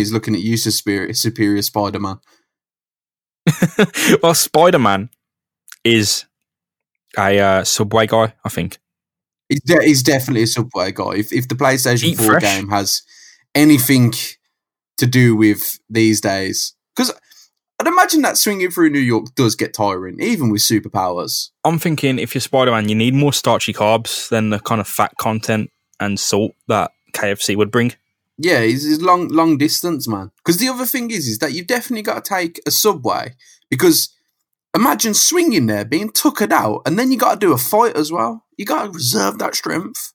[0.00, 2.20] He's looking at you, superior, superior Spider Man.
[4.22, 5.10] well, Spider-Man
[5.84, 6.26] is
[7.18, 8.78] a uh, subway guy, I think.
[9.48, 11.16] He's, de- he's definitely a Subway guy.
[11.16, 12.42] If, if the PlayStation Eat 4 fresh.
[12.42, 13.02] game has
[13.54, 14.12] anything
[14.98, 17.12] to do with these days, because
[17.80, 21.50] I'd imagine that swinging through New York does get tiring, even with superpowers.
[21.64, 25.12] I'm thinking if you're Spider-Man, you need more starchy carbs than the kind of fat
[25.18, 27.94] content and salt that KFC would bring.
[28.42, 30.30] Yeah, he's, he's long long distance, man.
[30.38, 33.34] Because the other thing is, is that you've definitely got to take a subway.
[33.68, 34.08] Because
[34.74, 38.10] imagine swinging there, being tuckered out, and then you got to do a fight as
[38.10, 38.46] well.
[38.56, 40.14] You got to reserve that strength.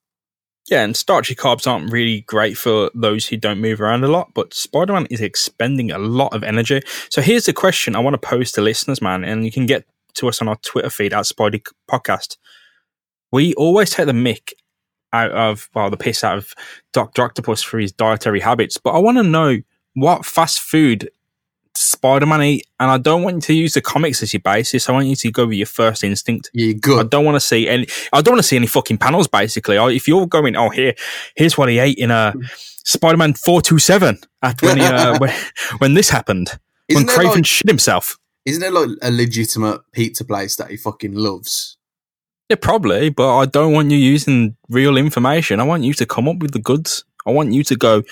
[0.67, 4.33] Yeah, and starchy carbs aren't really great for those who don't move around a lot,
[4.33, 6.81] but Spider Man is expending a lot of energy.
[7.09, 9.85] So here's the question I want to pose to listeners, man, and you can get
[10.15, 12.37] to us on our Twitter feed at Spidey Podcast.
[13.31, 14.53] We always take the mick
[15.23, 16.53] out of, well, the piss out of
[16.93, 17.23] Dr.
[17.23, 19.57] Octopus for his dietary habits, but I want to know
[19.93, 21.09] what fast food
[21.77, 24.87] Spider Man eat, and I don't want you to use the comics as your basis.
[24.87, 26.49] I want you to go with your first instinct.
[26.53, 27.85] Yeah, you're I don't want to see any.
[28.13, 29.27] I don't want to see any fucking panels.
[29.27, 30.93] Basically, I- if you're going, oh here,
[31.35, 32.33] here's what he ate in a
[32.85, 35.33] Spider-Man four two seven at when, he, uh, when
[35.79, 36.47] when this happened
[36.87, 38.17] when Isn't there, Kraven like, shit himself.
[38.45, 41.77] isn't there like a legitimate pizza place that he fucking loves?
[42.49, 45.59] Yeah, probably, but I don't want you using real information.
[45.59, 47.03] I want you to come up with the goods.
[47.25, 48.03] I want you to go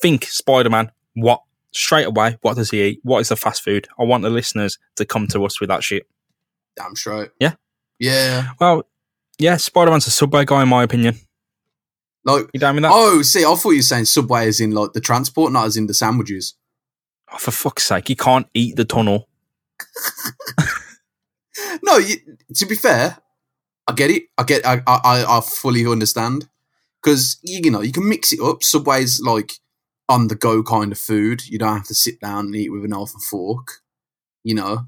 [0.00, 0.92] think Spider-Man.
[1.14, 2.36] What straight away?
[2.42, 3.00] What does he eat?
[3.02, 3.88] What is the fast food?
[3.98, 6.06] I want the listeners to come to us with that shit.
[6.76, 7.30] Damn straight.
[7.40, 7.54] Yeah.
[7.98, 8.50] Yeah.
[8.60, 8.82] Well,
[9.38, 11.16] yeah, Spider-Man's a subway guy in my opinion.
[12.24, 12.92] Like, You down with that?
[12.92, 15.76] oh, see, I thought you were saying Subway as in like the transport, not as
[15.78, 16.54] in the sandwiches.
[17.32, 19.28] Oh, for fuck's sake, you can't eat the tunnel.
[21.82, 22.16] No, you,
[22.54, 23.18] to be fair,
[23.88, 24.24] I get it.
[24.38, 24.66] I get.
[24.66, 24.82] I.
[24.86, 25.24] I.
[25.38, 26.48] I fully understand
[27.02, 28.62] because you, you know you can mix it up.
[28.62, 29.52] Subway's like
[30.08, 31.46] on the go kind of food.
[31.48, 33.68] You don't have to sit down and eat with a knife and fork.
[34.44, 34.86] You know,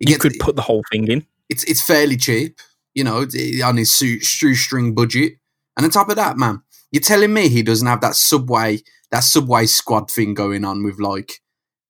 [0.00, 1.26] You get- could put the whole thing in.
[1.48, 2.60] it's it's fairly cheap.
[2.94, 3.26] You know,
[3.64, 5.34] on his shoestring budget.
[5.76, 8.78] And on top of that, man, you're telling me he doesn't have that subway
[9.10, 11.40] that subway squad thing going on with like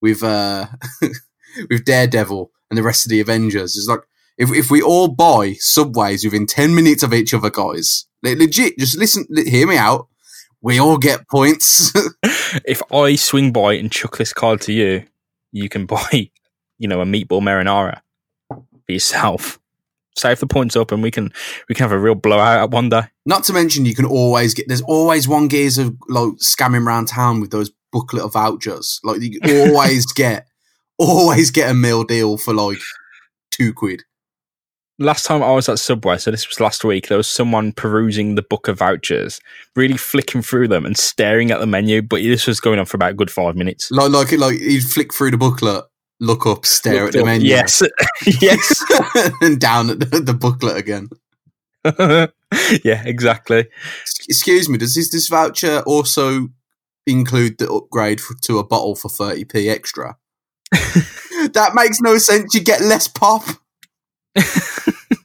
[0.03, 0.67] with uh
[1.71, 3.77] with Daredevil and the rest of the Avengers.
[3.77, 4.01] It's like
[4.39, 8.79] If if we all buy subways within ten minutes of each other, guys, le- legit,
[8.79, 10.09] just listen, hear me out.
[10.61, 11.93] We all get points.
[12.65, 15.05] if I swing by and chuck this card to you,
[15.53, 16.31] you can buy,
[16.79, 18.01] you know, a meatball marinara
[18.49, 19.59] for yourself.
[20.17, 21.31] Save the points up, and we can
[21.69, 23.03] we can have a real blowout at one day.
[23.27, 24.67] Not to mention, you can always get.
[24.67, 28.99] There's always one geezer like scamming around town with those booklet of vouchers.
[29.05, 30.47] Like you always get,
[30.99, 32.79] always get a meal deal for like
[33.51, 34.05] two quid.
[34.99, 38.35] Last time I was at Subway, so this was last week, there was someone perusing
[38.35, 39.41] the book of vouchers,
[39.75, 42.01] really flicking through them and staring at the menu.
[42.01, 43.91] But this was going on for about a good five minutes.
[43.91, 45.85] Like like like he'd flick through the booklet,
[46.19, 47.83] look up, stare Looked at the up, menu, Yes,
[48.41, 48.85] yes,
[49.43, 51.11] and down at the, the booklet again.
[52.83, 53.67] yeah, exactly.
[54.29, 56.49] Excuse me, does this, this voucher also
[57.07, 60.17] include the upgrade for, to a bottle for 30p extra?
[60.73, 62.55] that makes no sense.
[62.55, 63.45] You get less pop.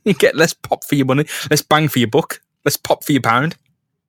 [0.06, 3.12] You get less pop for your money, less bang for your buck, less pop for
[3.12, 3.56] your pound.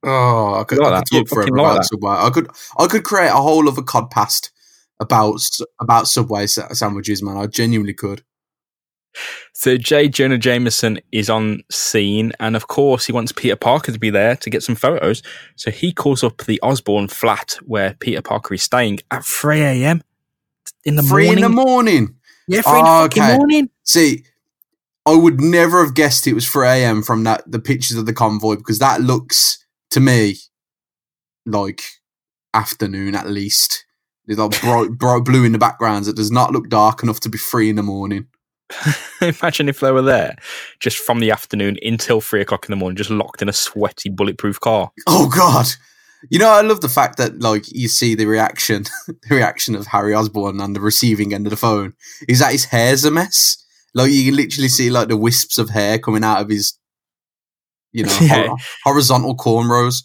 [0.03, 1.85] Oh, I could, Like I could talk forever like about that.
[1.85, 2.11] Subway.
[2.11, 4.49] I could, I could create a whole other codcast
[4.99, 5.39] about
[5.79, 7.37] about Subway sandwiches, man.
[7.37, 8.23] I genuinely could.
[9.53, 10.09] So J.
[10.09, 14.35] Jonah Jameson is on scene, and of course he wants Peter Parker to be there
[14.37, 15.21] to get some photos.
[15.55, 20.01] So he calls up the Osborn flat where Peter Parker is staying at 3 a.m.
[20.83, 21.43] in the Three morning.
[21.43, 22.15] in the morning.
[22.47, 23.37] yeah, three in the Oh, okay.
[23.37, 23.69] morning.
[23.83, 24.25] See,
[25.05, 27.03] I would never have guessed it was 3 a.m.
[27.03, 30.37] from that the pictures of the convoy because that looks to me
[31.45, 31.83] like
[32.53, 33.85] afternoon at least.
[34.25, 36.07] There's like bright, bright blue in the backgrounds.
[36.07, 38.27] It does not look dark enough to be three in the morning.
[39.21, 40.37] Imagine if they were there
[40.79, 44.09] just from the afternoon until three o'clock in the morning, just locked in a sweaty,
[44.09, 44.91] bulletproof car.
[45.05, 45.67] Oh God!
[46.29, 49.87] You know, I love the fact that like you see the reaction, the reaction of
[49.87, 51.93] Harry Osborn on the receiving end of the phone
[52.27, 53.63] is that his hair's a mess.
[53.93, 56.77] Like you can literally see like the wisps of hair coming out of his,
[57.91, 58.47] you know, Yeah.
[58.47, 60.03] hor- horizontal cornrows.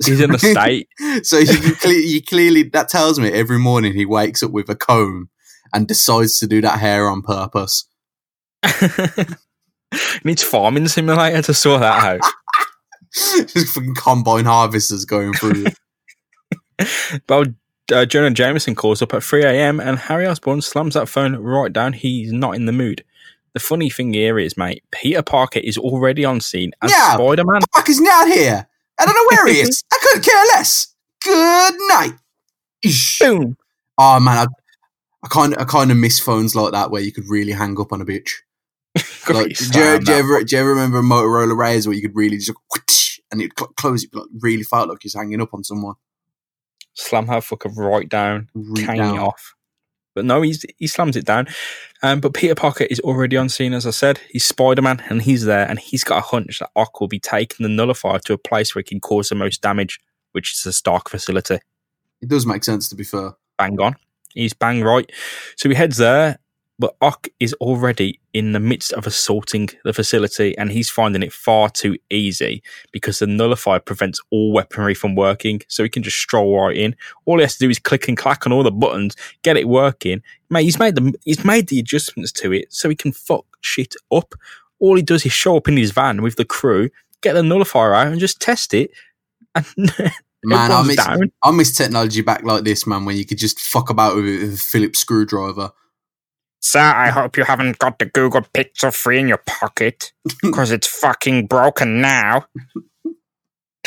[0.04, 0.88] He's in the state.
[1.24, 4.74] so you, cle- you clearly that tells me every morning he wakes up with a
[4.74, 5.28] comb
[5.74, 7.86] and decides to do that hair on purpose.
[10.24, 12.30] Needs farming simulator to sort that out.
[13.12, 15.66] Just fucking combine harvesters going through.
[17.28, 17.44] Well,
[17.92, 19.80] uh, Jonah Jameson calls up at 3 a.m.
[19.80, 21.92] and Harry Osborn slams that phone right down.
[21.92, 23.04] He's not in the mood.
[23.54, 27.14] The funny thing here is, mate, Peter Parker is already on scene as Yeah.
[27.14, 27.60] Spider Man.
[27.74, 28.66] Parker's not here.
[28.98, 29.82] I don't know where he is.
[29.92, 30.94] I couldn't care less.
[31.24, 32.12] Good night.
[33.20, 33.56] Boom.
[33.98, 34.46] Oh man, I,
[35.24, 37.78] I kind of I kind of miss phones like that where you could really hang
[37.80, 38.30] up on a bitch.
[39.28, 42.02] Like, do, you, do, you ever, do you ever remember a Motorola Razr where you
[42.02, 45.52] could really just whoosh, and it close it, like really felt like you're hanging up
[45.54, 45.94] on someone.
[46.94, 49.18] Slam her fucker right down, Right down.
[49.18, 49.54] off.
[50.14, 51.46] But no, he's he slams it down.
[52.02, 54.20] Um, but Peter Parker is already on scene, as I said.
[54.30, 57.20] He's Spider Man, and he's there, and he's got a hunch that Ock will be
[57.20, 60.00] taking the nullifier to a place where he can cause the most damage,
[60.32, 61.58] which is the Stark facility.
[62.20, 63.32] It does make sense to be fair.
[63.58, 63.96] bang on.
[64.34, 65.10] He's bang right.
[65.56, 66.38] So he heads there,
[66.80, 71.30] but Ock is already in the midst of assaulting the facility and he's finding it
[71.30, 75.60] far too easy because the nullifier prevents all weaponry from working.
[75.68, 76.96] So he can just stroll right in.
[77.26, 79.68] All he has to do is click and clack on all the buttons, get it
[79.68, 80.22] working.
[80.48, 83.94] Mate, he's made the he's made the adjustments to it so he can fuck shit
[84.10, 84.34] up.
[84.78, 86.88] All he does is show up in his van with the crew,
[87.20, 88.90] get the nullifier out and just test it.
[89.54, 89.66] And
[90.42, 91.32] Man, I miss, down.
[91.42, 94.54] I miss technology back like this, man, when you could just fuck about with with
[94.54, 95.72] a Phillips screwdriver.
[96.60, 100.12] Sir, I hope you haven't got the Google Pixel 3 in your pocket.
[100.42, 102.46] Because it's fucking broken now.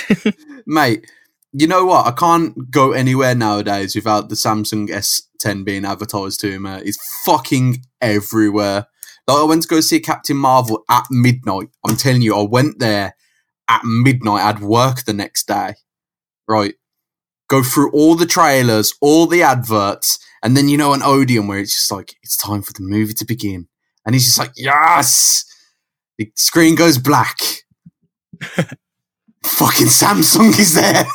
[0.65, 1.09] Mate,
[1.51, 2.07] you know what?
[2.07, 6.69] I can't go anywhere nowadays without the Samsung S10 being advertised to me.
[6.69, 8.87] Uh, it's fucking everywhere.
[9.27, 11.69] Like I went to go see Captain Marvel at midnight.
[11.87, 13.15] I'm telling you, I went there
[13.69, 14.43] at midnight.
[14.43, 15.75] I'd work the next day.
[16.47, 16.73] Right.
[17.49, 21.59] Go through all the trailers, all the adverts, and then you know an Odeon where
[21.59, 23.67] it's just like, it's time for the movie to begin.
[24.05, 25.45] And he's just like, yes!
[26.17, 27.37] The screen goes black.
[29.43, 31.05] Fucking Samsung is there.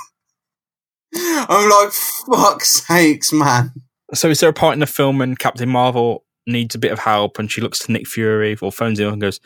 [1.14, 3.72] I'm like, fuck's sakes, man.
[4.14, 6.98] So is there a part in the film when Captain Marvel needs a bit of
[6.98, 9.40] help and she looks to Nick Fury or phones him and goes,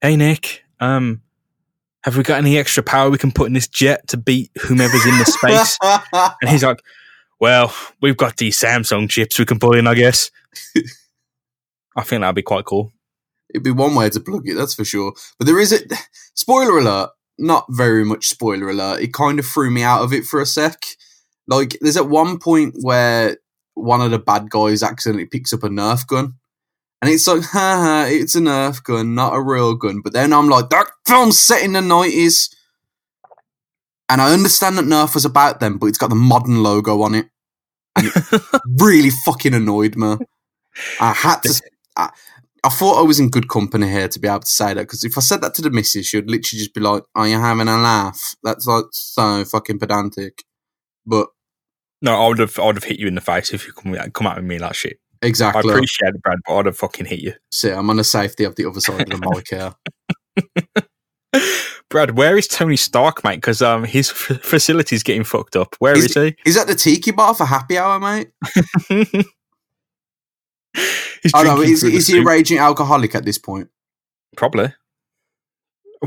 [0.00, 1.22] Hey Nick, um,
[2.06, 5.04] have we got any extra power we can put in this jet to beat whomever's
[5.04, 5.76] in the space?
[6.40, 6.80] and he's like,
[7.40, 10.30] Well, we've got these Samsung chips we can put in, I guess.
[11.96, 12.92] I think that'd be quite cool.
[13.50, 15.14] It'd be one way to plug it, that's for sure.
[15.36, 15.80] But there is a
[16.34, 17.10] spoiler alert.
[17.38, 19.02] Not very much spoiler alert.
[19.02, 20.84] It kind of threw me out of it for a sec.
[21.48, 23.36] Like, there's at one point where
[23.74, 26.34] one of the bad guys accidentally picks up a Nerf gun,
[27.02, 30.00] And it's like, haha, it's a Nerf gun, not a real gun.
[30.02, 32.54] But then I'm like, that film's set in the 90s.
[34.08, 37.14] And I understand that Nerf was about them, but it's got the modern logo on
[37.14, 37.26] it.
[37.96, 38.42] And it
[38.80, 40.16] really fucking annoyed me.
[41.00, 41.62] I had to.
[41.96, 42.10] I,
[42.64, 45.04] I thought I was in good company here to be able to say that because
[45.04, 47.68] if I said that to the missus, she'd literally just be like, "Are you having
[47.68, 50.44] a laugh?" That's like so fucking pedantic.
[51.06, 51.28] But
[52.02, 53.94] No, I would have, I would have hit you in the face if you come,
[54.10, 54.98] come out with me like shit.
[55.26, 57.34] I exactly, appreciate it, Brad, but I'd have fucking hit you.
[57.52, 59.74] see, I'm on the safety of the other side of the mic here.
[61.90, 63.36] Brad, where is Tony Stark, mate?
[63.36, 65.76] Because um, his f- facility's getting fucked up.
[65.78, 66.36] Where is, Is- he?
[66.44, 68.30] Is that the tiki bar for happy hour, mate?
[71.22, 73.68] He's Oh no, is, is he a raging alcoholic at this point?
[74.36, 74.74] Probably.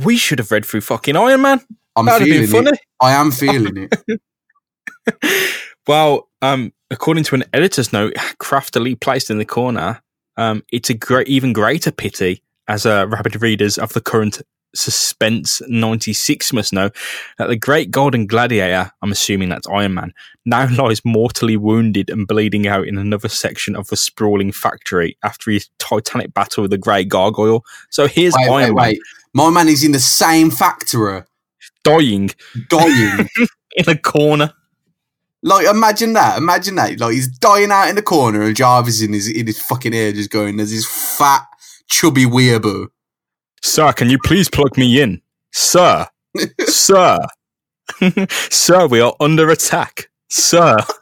[0.03, 1.59] We should have read through fucking Iron Man.
[1.95, 2.77] I'm That'd have been feeling funny.
[2.77, 2.83] it.
[3.01, 5.51] I am feeling it.
[5.89, 10.03] Well, um, according to an editor's note, craftily placed in the corner,
[10.37, 14.39] um, it's a great, even greater pity, as uh, rabid readers of the current
[14.75, 16.91] suspense 96 must know,
[17.39, 20.13] that the great golden gladiator, I'm assuming that's Iron Man,
[20.45, 25.49] now lies mortally wounded and bleeding out in another section of the sprawling factory after
[25.49, 27.65] his titanic battle with the great gargoyle.
[27.89, 28.99] So here's Wait, Iron wait, Man wait.
[29.33, 31.23] My man is in the same factory,
[31.83, 32.29] dying
[32.69, 33.27] dying.
[33.75, 34.53] in a corner.
[35.41, 36.37] Like, imagine that.
[36.37, 36.99] Imagine that.
[36.99, 40.11] Like, he's dying out in the corner, and Jarvis in his in his fucking ear
[40.11, 41.45] just going, "There's this fat,
[41.87, 42.87] chubby weeaboo."
[43.61, 45.21] Sir, can you please plug me in?
[45.51, 46.07] Sir.
[46.59, 47.19] Sir.
[48.29, 50.09] Sir, we are under attack.
[50.29, 50.77] Sir.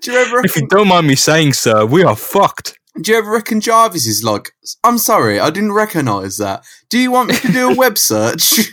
[0.00, 0.44] do you ever?
[0.44, 2.78] If you don't mind me saying, sir, we are fucked.
[3.00, 4.52] do you ever reckon Jarvis is like?
[4.84, 6.64] I'm sorry, I didn't recognise that.
[6.88, 8.70] Do you want me to do a web search?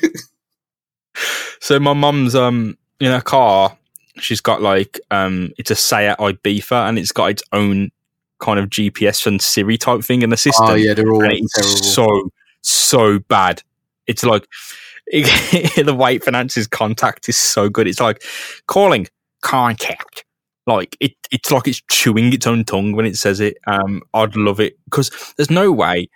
[1.60, 3.78] So my mum's um in her car,
[4.18, 7.92] she's got like um it's a Seat Ibiza and it's got its own
[8.40, 10.68] kind of GPS and Siri type thing in the system.
[10.70, 12.30] oh yeah, they're all so
[12.62, 13.62] so bad.
[14.08, 14.48] It's like
[15.12, 17.88] the way Finances contact is so good.
[17.88, 18.24] It's like
[18.68, 19.08] calling
[19.42, 20.26] contact.
[20.66, 23.58] Like it, it's like it's chewing its own tongue when it says it.
[23.68, 26.10] Um, I'd love it because there's no way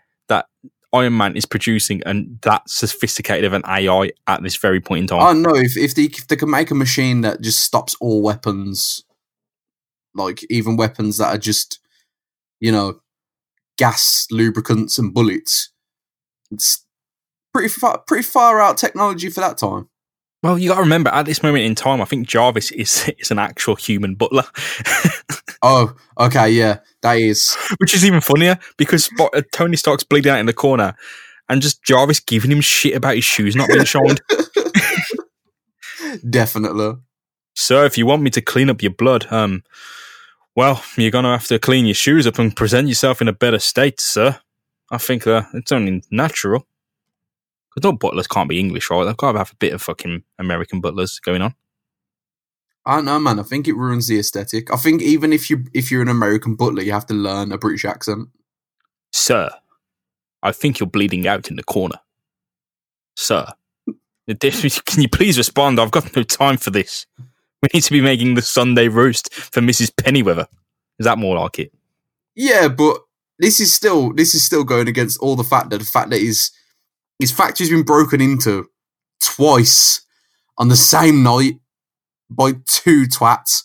[0.98, 5.08] Iron Man is producing and that sophisticated of an AI at this very point in
[5.08, 5.22] time.
[5.22, 5.56] Oh no!
[5.56, 9.04] If if they if they can make a machine that just stops all weapons,
[10.14, 11.80] like even weapons that are just,
[12.60, 13.02] you know,
[13.78, 15.72] gas, lubricants, and bullets,
[16.52, 16.86] it's
[17.54, 19.90] pretty far pretty far out technology for that time.
[20.44, 23.32] Well, you got to remember at this moment in time, I think Jarvis is is
[23.32, 24.46] an actual human butler.
[25.64, 27.58] Oh, okay, yeah, that is.
[27.80, 30.96] which is even funnier because uh, Tony Stark's bleeding out in the corner,
[31.50, 34.22] and just Jarvis giving him shit about his shoes not being shined.
[36.30, 36.98] Definitely.
[37.56, 39.64] Sir, if you want me to clean up your blood, um,
[40.56, 43.60] well, you're gonna have to clean your shoes up and present yourself in a better
[43.60, 44.40] state, sir.
[44.92, 46.68] I think uh, it's only natural.
[47.78, 49.04] Because no butlers can't be English, right?
[49.04, 51.54] They've got to have a bit of fucking American butlers going on.
[52.88, 53.40] I don't know, man.
[53.40, 54.74] I think it ruins the aesthetic.
[54.74, 57.58] I think even if you if you're an American butler, you have to learn a
[57.60, 58.30] British accent.
[59.14, 59.52] Sir,
[60.42, 62.00] I think you're bleeding out in the corner.
[63.16, 63.46] Sir,
[64.28, 65.80] can you please respond?
[65.80, 67.06] I've got no time for this.
[67.62, 69.92] We need to be making the Sunday roast for Mrs.
[69.92, 70.48] Pennyweather.
[70.98, 71.72] Is that more like it?
[72.34, 73.02] Yeah, but
[73.38, 76.22] this is still this is still going against all the fact that the fact that
[76.22, 76.50] his
[77.20, 78.70] his factory's been broken into
[79.22, 80.02] twice
[80.58, 81.60] on the same night
[82.30, 83.64] by two twats.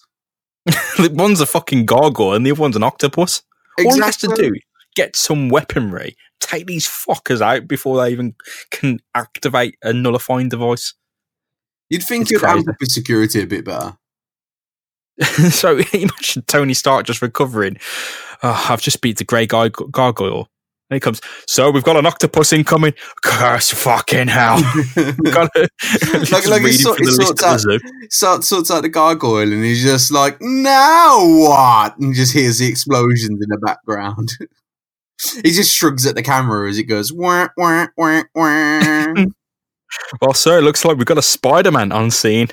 [0.98, 3.42] one's a fucking gargoyle and the other one's an octopus.
[3.78, 4.52] All he has to do
[4.94, 8.34] get some weaponry, take these fuckers out before they even
[8.70, 10.94] can activate a nullifying device.
[11.88, 13.96] You'd think It's you'd amp security a bit better.
[15.50, 17.76] so imagine Tony Stark just recovering.
[18.42, 20.48] Oh, I've just beat the grey gar- gargoyle.
[20.92, 22.92] And he comes, so we've got an octopus incoming.
[23.22, 24.60] Curse fucking hell.
[25.24, 25.66] Got to,
[26.30, 27.60] Like- like he sort- he sorts out-
[28.10, 31.96] Sorts sorts out the gargoyle and he's just like, now what?
[31.96, 34.32] And just hears the explosions in the background.
[35.42, 39.14] he just shrugs at the camera as it goes wah wah wah wah.
[39.14, 39.26] Well,
[40.22, 42.48] oh, sir, it looks like we've got a Spider-Man on scene.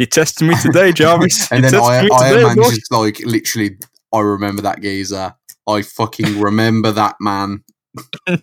[0.00, 1.52] you tested me today, Jarvis.
[1.52, 3.76] and you then tested I, me Iron today, Man just like literally
[4.10, 5.34] I remember that geezer.
[5.66, 7.64] I fucking remember that man.
[8.26, 8.38] I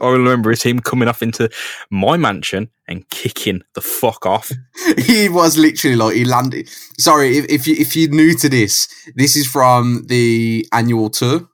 [0.00, 1.50] remember is him coming off into
[1.90, 4.50] my mansion and kicking the fuck off.
[4.98, 6.68] he was literally like he landed.
[6.98, 11.48] Sorry, if, if you if you're new to this, this is from the annual tour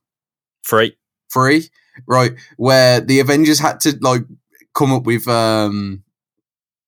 [0.62, 0.96] Free.
[1.32, 1.68] three,
[2.06, 2.32] right?
[2.56, 4.22] Where the Avengers had to like
[4.74, 6.04] come up with um.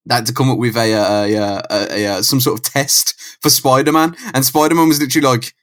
[0.07, 3.49] They had to come up with a, a, a, a some sort of test for
[3.49, 5.55] Spider Man, and Spider Man was literally like,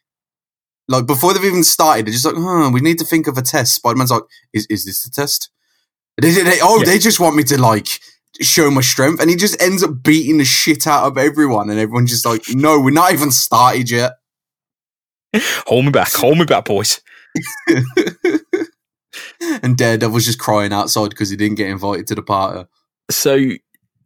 [0.87, 3.41] Like before they've even started, they're just like, "Hmm, we need to think of a
[3.41, 4.23] test." Spider Man's like,
[4.53, 5.49] "Is is this the test?"
[6.21, 6.85] They, they, they- oh, Yeah.
[6.85, 7.87] they just want me to like
[8.41, 11.79] show my strength, and he just ends up beating the shit out of everyone, and
[11.79, 14.13] everyone's just like, "No, we're not even started yet."
[15.67, 16.99] Hold me back, hold me back, boys.
[19.63, 22.67] and Daredevil's just crying outside because he didn't get invited to the party.
[23.09, 23.51] So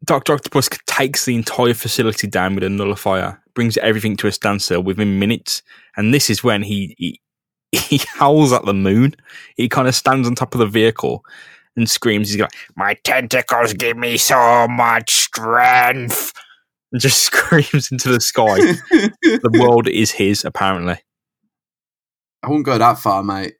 [0.04, 4.84] Doctor Octopus takes the entire facility down with a nullifier, brings everything to a standstill
[4.84, 5.62] within minutes,
[5.98, 7.20] and this is when he he,
[7.72, 9.16] he howls at the moon.
[9.56, 11.24] He kind of stands on top of the vehicle
[11.76, 12.30] and screams.
[12.30, 16.34] He's like, "My tentacles give me so much strength!"
[16.91, 18.58] And just screams into the sky.
[18.58, 20.98] the world is his, apparently.
[22.43, 23.56] I wouldn't go that far, mate.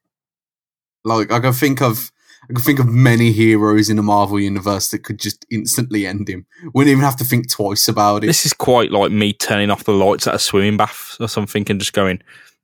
[1.04, 2.12] Like I can think of
[2.50, 6.30] I can think of many heroes in the Marvel universe that could just instantly end
[6.30, 6.46] him.
[6.74, 8.28] Wouldn't even have to think twice about it.
[8.28, 11.66] This is quite like me turning off the lights at a swimming bath or something
[11.70, 12.22] and just going,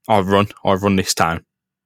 [0.07, 1.43] "I'll run, I'll run this town,"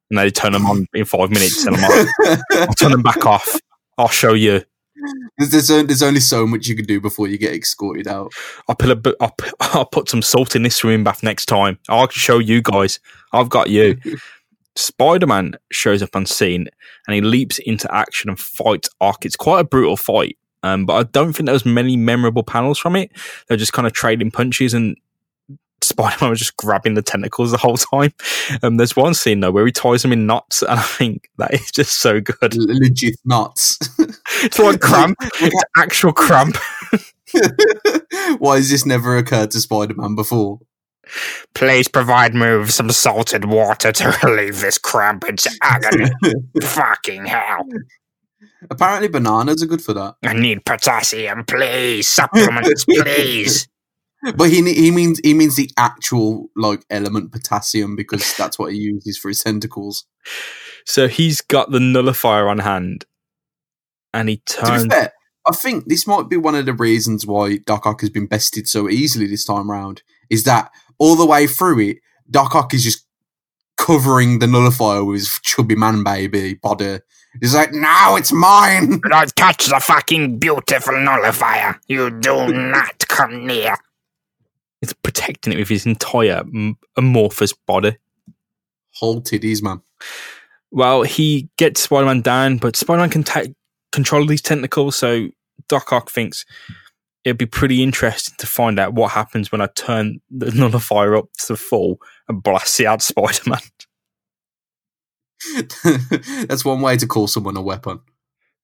[0.09, 3.25] and they turn them on in five minutes, and I'm like, I'll turn them back
[3.25, 3.59] off.
[3.97, 4.63] I'll show you.
[5.37, 8.33] there's, there's, only so much you can do before you get escorted out.
[8.67, 9.15] I'll put a.
[9.21, 11.79] I'll, I'll put some salt in this swimming bath next time.
[11.87, 12.99] I'll show you guys.
[13.31, 13.97] I've got you.
[14.75, 16.67] Spider Man shows up on scene
[17.07, 19.25] and he leaps into action and fights Ock.
[19.25, 22.79] It's quite a brutal fight, um, but I don't think there was many memorable panels
[22.79, 23.11] from it.
[23.47, 24.97] They're just kind of trading punches and
[25.85, 28.11] Spider Man was just grabbing the tentacles the whole time.
[28.63, 31.53] Um, there's one scene though where he ties them in knots, and I think that
[31.53, 32.55] is just so good.
[32.55, 33.79] Legit nuts.
[34.43, 35.17] It's like cramp.
[35.41, 36.57] It's actual cramp.
[38.37, 40.59] Why has this never occurred to Spider-Man before?
[41.53, 45.23] Please provide me with some salted water to relieve this cramp.
[45.27, 46.09] It's agony.
[46.63, 47.65] Fucking hell.
[48.69, 50.15] Apparently, bananas are good for that.
[50.23, 52.07] I need potassium, please.
[52.07, 53.67] Supplements, please.
[54.35, 58.79] But he he means he means the actual like element potassium because that's what he
[58.79, 60.05] uses for his tentacles.
[60.85, 63.05] So he's got the nullifier on hand,
[64.13, 64.85] and he To be turns.
[64.87, 65.13] fair,
[65.47, 68.67] I think this might be one of the reasons why Doc Ock has been bested
[68.67, 70.01] so easily this time round.
[70.31, 71.97] Is that all the way through it,
[72.29, 73.05] Doc Ock is just
[73.77, 76.99] covering the nullifier with his chubby man baby body.
[77.41, 78.99] He's like, now it's mine.
[79.09, 81.79] Don't touch the fucking beautiful nullifier.
[81.87, 83.75] You do not come near.
[84.81, 86.43] He's protecting it with his entire
[86.95, 87.97] amorphous body.
[88.93, 89.81] Whole titties, man.
[90.71, 93.53] Well, he gets Spider Man down, but Spider Man can take
[93.91, 94.95] control of these tentacles.
[94.95, 95.27] So
[95.67, 96.45] Doc Ock thinks
[97.25, 101.25] it'd be pretty interesting to find out what happens when I turn the nullifier up
[101.39, 101.99] to the full
[102.29, 103.59] and blast out Spider Man.
[106.47, 107.99] That's one way to call someone a weapon.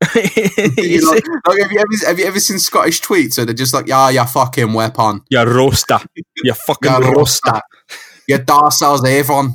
[0.16, 1.24] You know, like,
[1.60, 4.26] have, you ever, have you ever seen Scottish tweets where they're just like, yeah, you
[4.26, 5.22] fucking weapon.
[5.30, 6.00] you roaster.
[6.44, 7.52] You fucking You roaster.
[7.52, 8.44] roaster.
[8.44, 9.54] Darcel's Avon.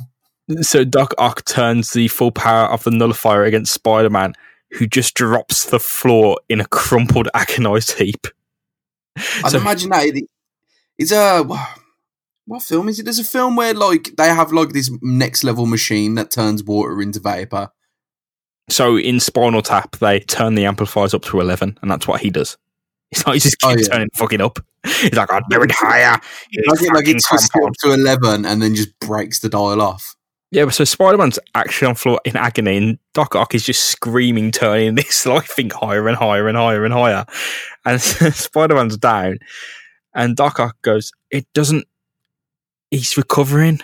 [0.61, 4.33] So Doc Ock turns the full power of the nullifier against Spider Man,
[4.71, 8.27] who just drops the floor in a crumpled, agonized heap.
[9.43, 10.29] I'd So- imagine that it-
[10.97, 11.43] it's a
[12.45, 13.03] what film is it?
[13.03, 17.01] There's a film where like they have like this next level machine that turns water
[17.01, 17.69] into vapor.
[18.69, 22.29] So in Spinal Tap, they turn the amplifiers up to 11, and that's what he
[22.29, 22.57] does.
[23.11, 23.93] He's not, he just Oh, keeps yeah.
[23.93, 24.59] turning fucking up.
[24.85, 26.19] He's like, I'll Do it higher.
[26.51, 29.47] You Like it, like it twists it up to eleven and then just breaks the
[29.49, 30.15] dial off.
[30.51, 34.51] Yeah, so Spider Man's actually on floor in agony, and Doc Ock is just screaming,
[34.51, 37.25] turning this life thing higher and higher and higher and higher.
[37.85, 39.39] And Spider Man's down,
[40.15, 41.85] and Doc Ock goes, It doesn't.
[42.91, 43.81] He's recovering.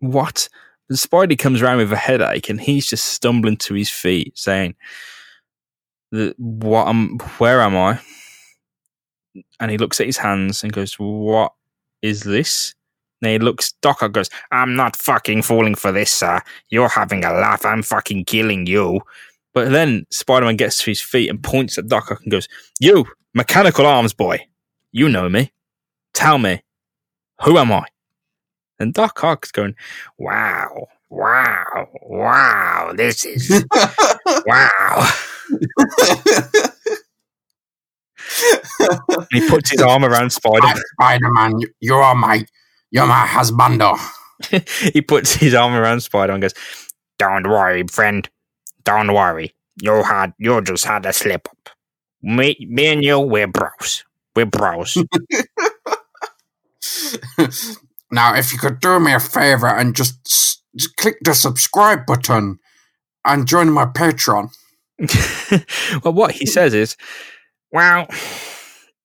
[0.00, 0.48] What?
[0.88, 4.76] The Spidey comes around with a headache, and he's just stumbling to his feet, saying,
[6.12, 6.86] "The- "What?
[6.86, 7.18] am?
[7.38, 7.98] Where am I?"
[9.58, 11.54] And he looks at his hands and goes, "What
[12.02, 12.75] is this?"
[13.22, 13.72] And he looks.
[13.82, 16.40] Doc Ock goes, I'm not fucking falling for this, sir.
[16.68, 17.64] You're having a laugh.
[17.64, 19.00] I'm fucking killing you.
[19.54, 22.46] But then Spider Man gets to his feet and points at Doc Ock and goes,
[22.78, 24.46] You, mechanical arms boy,
[24.92, 25.52] you know me.
[26.12, 26.62] Tell me,
[27.42, 27.86] who am I?
[28.78, 29.74] And Doc Ock's going,
[30.18, 30.88] Wow.
[31.08, 31.88] Wow.
[32.02, 32.92] Wow.
[32.94, 33.64] This is.
[34.46, 35.10] wow.
[39.08, 40.76] and he puts his arm around Spider Man.
[41.00, 42.44] Spider Man, you are my
[42.90, 43.96] you're my husbando.
[44.92, 46.52] He puts his arm around Spider and goes,
[47.18, 48.28] Don't worry, friend.
[48.84, 49.54] Don't worry.
[49.82, 50.34] You had.
[50.38, 51.70] You just had a slip up.
[52.22, 54.04] Me, me and you, we're bros.
[54.34, 54.96] We're bros.
[58.10, 62.06] now, if you could do me a favor and just, s- just click the subscribe
[62.06, 62.58] button
[63.24, 64.50] and join my Patreon.
[66.04, 66.96] Well, what he says is,
[67.72, 68.06] well,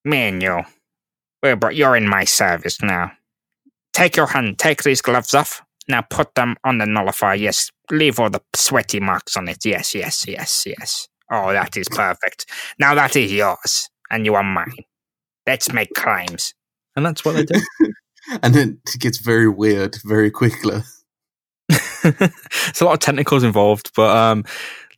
[0.05, 0.61] me and you,
[1.43, 3.11] we're bro- you're in my service now.
[3.93, 4.59] Take your hand.
[4.59, 5.61] Take these gloves off.
[5.87, 7.35] Now put them on the nullifier.
[7.35, 9.65] Yes, leave all the sweaty marks on it.
[9.65, 11.07] Yes, yes, yes, yes.
[11.31, 12.45] Oh, that is perfect.
[12.79, 14.85] Now that is yours, and you are mine.
[15.47, 16.53] Let's make crimes.
[16.95, 17.61] And that's what they do.
[18.43, 20.83] And then it gets very weird very quickly.
[22.03, 24.45] It's a lot of technicals involved, but um,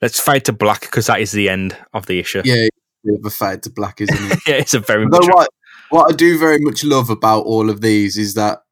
[0.02, 2.42] let's fade to black because that is the end of the issue.
[2.44, 2.68] Yeah,
[3.04, 4.40] bit of a fade to black, isn't it?
[4.46, 5.26] Yeah, it's a very much.
[5.28, 5.50] what
[5.90, 8.63] what I do very much love about all of these is that,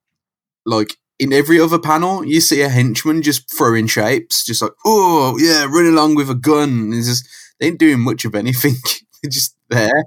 [0.65, 5.37] like in every other panel, you see a henchman just throwing shapes, just like oh
[5.39, 6.91] yeah, running along with a gun.
[6.93, 7.27] It's just
[7.59, 8.75] they ain't doing much of anything.
[9.23, 10.03] They're just there.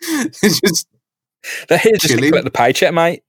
[0.00, 0.86] They're just
[1.68, 2.30] They're here just to chilling.
[2.30, 3.22] collect the paycheck, mate.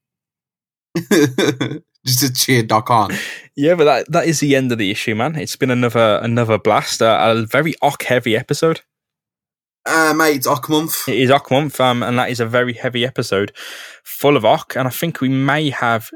[2.06, 3.14] just to cheer Doc on.
[3.56, 5.36] Yeah, but that, that is the end of the issue, man.
[5.36, 7.02] It's been another another blast.
[7.02, 8.82] Uh, a very Ock heavy episode.
[9.86, 11.08] Uh, mate, it's Ock month.
[11.08, 13.52] It is Ock month, um, and that is a very heavy episode,
[14.04, 14.76] full of Ock.
[14.76, 16.10] And I think we may have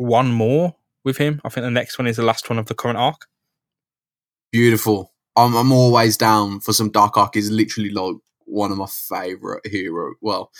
[0.00, 0.74] one more
[1.04, 1.40] with him.
[1.44, 3.26] I think the next one is the last one of the current arc.
[4.50, 5.12] Beautiful.
[5.36, 7.36] I'm I'm always down for some Doc Ock.
[7.36, 10.14] Is literally like one of my favorite hero.
[10.20, 10.50] Well,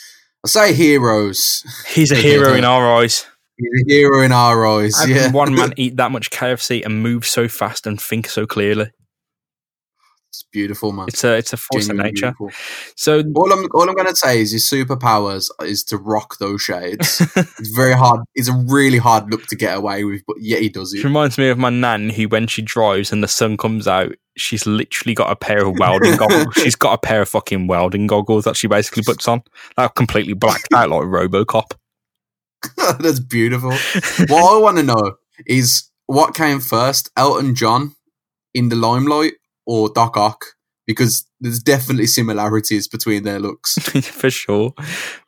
[0.45, 1.65] I say heroes.
[1.89, 3.27] He's a hero in our eyes.
[3.57, 4.97] He's a hero in our eyes.
[4.97, 8.29] How yeah, can one man eat that much KFC and move so fast and think
[8.29, 8.91] so clearly?
[10.31, 11.07] It's beautiful, man.
[11.09, 12.33] It's a it's a force of nature.
[12.39, 12.51] beautiful.
[12.97, 17.21] So All I'm all I'm gonna say is his superpowers is to rock those shades.
[17.37, 18.21] it's very hard.
[18.37, 21.05] It's a really hard look to get away with, but yet he does It it.
[21.05, 24.67] reminds me of my nan who, when she drives and the sun comes out, she's
[24.67, 26.47] literally got a pair of welding goggles.
[26.55, 29.43] She's got a pair of fucking welding goggles that she basically puts on.
[29.77, 31.73] They're completely blacked out like Robocop.
[33.01, 33.71] That's beautiful.
[34.29, 35.15] what I want to know
[35.47, 37.97] is what came first, Elton John
[38.55, 39.35] in the limelight
[39.67, 40.45] or Doc Ock?
[40.87, 43.75] Because there's definitely similarities between their looks.
[43.79, 44.75] for sure.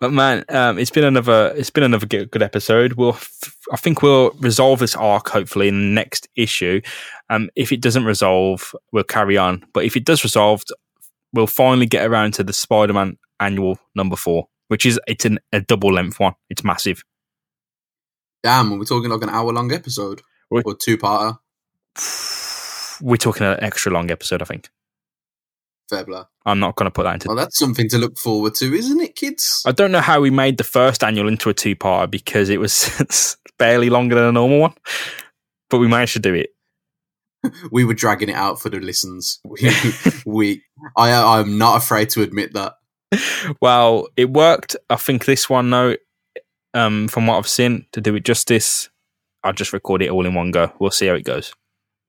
[0.00, 2.94] But man, um, it's been another it's been another good, episode.
[2.94, 3.16] We'll
[3.72, 6.80] I think we'll resolve this arc hopefully in the next issue.
[7.30, 9.64] Um, if it doesn't resolve, we'll carry on.
[9.72, 10.64] But if it does resolve,
[11.32, 15.60] we'll finally get around to the Spider-Man annual number four, which is it's an, a
[15.60, 16.34] double length one.
[16.50, 17.04] It's massive.
[18.42, 21.38] Damn, we're talking like an hour long episode We- or two parter.
[23.02, 24.70] We're talking an extra long episode, I think.
[25.90, 26.22] Fair play.
[26.46, 27.28] I'm not going to put that into.
[27.28, 29.62] Well, that's something to look forward to, isn't it, kids?
[29.66, 33.36] I don't know how we made the first annual into a two-parter because it was
[33.58, 34.74] barely longer than a normal one,
[35.68, 36.50] but we managed to do it.
[37.72, 39.40] we were dragging it out for the listens.
[39.44, 39.70] We,
[40.24, 40.62] we
[40.96, 42.74] I, I'm not afraid to admit that.
[43.60, 44.76] well, it worked.
[44.88, 45.96] I think this one, though,
[46.72, 48.88] um, from what I've seen, to do it justice,
[49.42, 50.72] I'll just record it all in one go.
[50.78, 51.52] We'll see how it goes.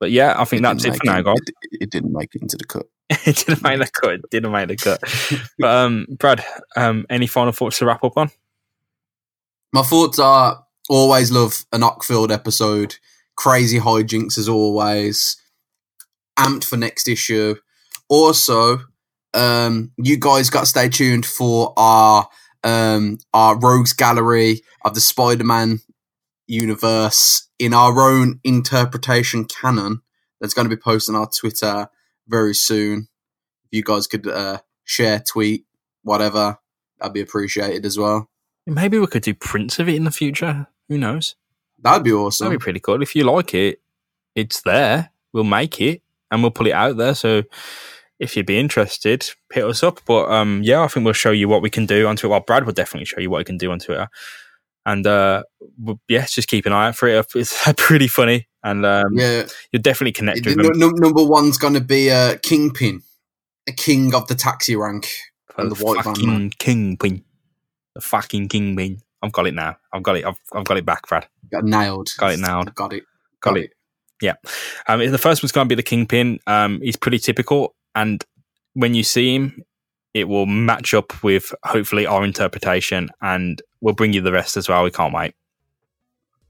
[0.00, 1.36] But yeah, I think that's it for now, guys.
[1.46, 2.86] It, it didn't make it into the cut.
[3.10, 4.14] it didn't make the cut.
[4.14, 5.02] It Didn't make the cut.
[5.58, 6.44] But um, Brad,
[6.76, 8.30] um, any final thoughts to wrap up on?
[9.72, 12.96] My thoughts are always love an Ockfield episode.
[13.36, 15.36] Crazy hijinks as always.
[16.38, 17.56] Amped for next issue.
[18.08, 18.78] Also,
[19.34, 22.28] um, you guys got to stay tuned for our
[22.62, 25.80] um, our rogues gallery of the Spider-Man
[26.46, 30.02] universe in our own interpretation canon.
[30.40, 31.88] That's going to be posted on our Twitter
[32.28, 33.08] very soon.
[33.64, 35.64] If you guys could uh, share, tweet,
[36.02, 36.58] whatever,
[36.98, 38.30] that'd be appreciated as well.
[38.66, 40.66] Maybe we could do prints of it in the future.
[40.88, 41.36] Who knows?
[41.80, 42.46] That'd be awesome.
[42.46, 43.02] That'd be pretty cool.
[43.02, 43.80] If you like it,
[44.34, 45.10] it's there.
[45.32, 47.14] We'll make it and we'll put it out there.
[47.14, 47.42] So
[48.18, 50.00] if you'd be interested, hit us up.
[50.06, 52.30] But um, yeah, I think we'll show you what we can do on Twitter.
[52.30, 54.08] Well, Brad will definitely show you what he can do on Twitter.
[54.86, 55.44] And uh,
[56.08, 57.26] yeah, just keep an eye out for it.
[57.34, 60.92] It's pretty funny, and um, yeah, you'll definitely connect The with him.
[60.96, 63.02] number one's going to be uh, Kingpin,
[63.66, 65.08] a king of the taxi rank.
[65.56, 66.50] and the white van fucking man.
[66.58, 67.24] kingpin,
[67.94, 69.00] the fucking kingpin.
[69.22, 69.76] I've got it now.
[69.92, 70.26] I've got it.
[70.26, 71.26] I've, I've got it back, Brad.
[71.50, 72.10] Got nailed.
[72.18, 72.74] Got it nailed.
[72.74, 73.04] Got it.
[73.40, 73.70] Got it.
[74.20, 74.34] Yeah.
[74.86, 76.40] Um, the first one's going to be the Kingpin.
[76.46, 78.22] Um, he's pretty typical, and
[78.74, 79.62] when you see him,
[80.14, 84.68] it will match up with hopefully our interpretation, and we'll bring you the rest as
[84.68, 84.84] well.
[84.84, 85.34] We can't wait,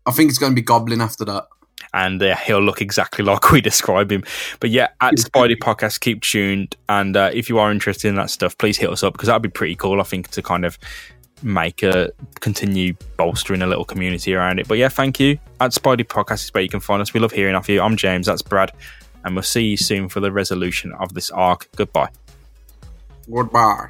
[0.06, 1.46] I think it's going to be Goblin after that.
[1.92, 4.22] and uh, he'll look exactly like we describe him.
[4.60, 8.30] But yeah, at Spidey Podcast, keep tuned, and uh, if you are interested in that
[8.30, 10.00] stuff, please hit us up because that'd be pretty cool.
[10.00, 10.78] I think to kind of
[11.42, 12.10] make a
[12.40, 14.68] continue bolstering a little community around it.
[14.68, 15.38] But yeah, thank you.
[15.60, 17.12] At Spidey Podcast is where you can find us.
[17.12, 17.82] We love hearing off you.
[17.82, 18.26] I'm James.
[18.26, 18.72] That's Brad.
[19.24, 21.68] And we'll see you soon for the resolution of this arc.
[21.76, 22.08] Goodbye.
[23.30, 23.88] Goodbye.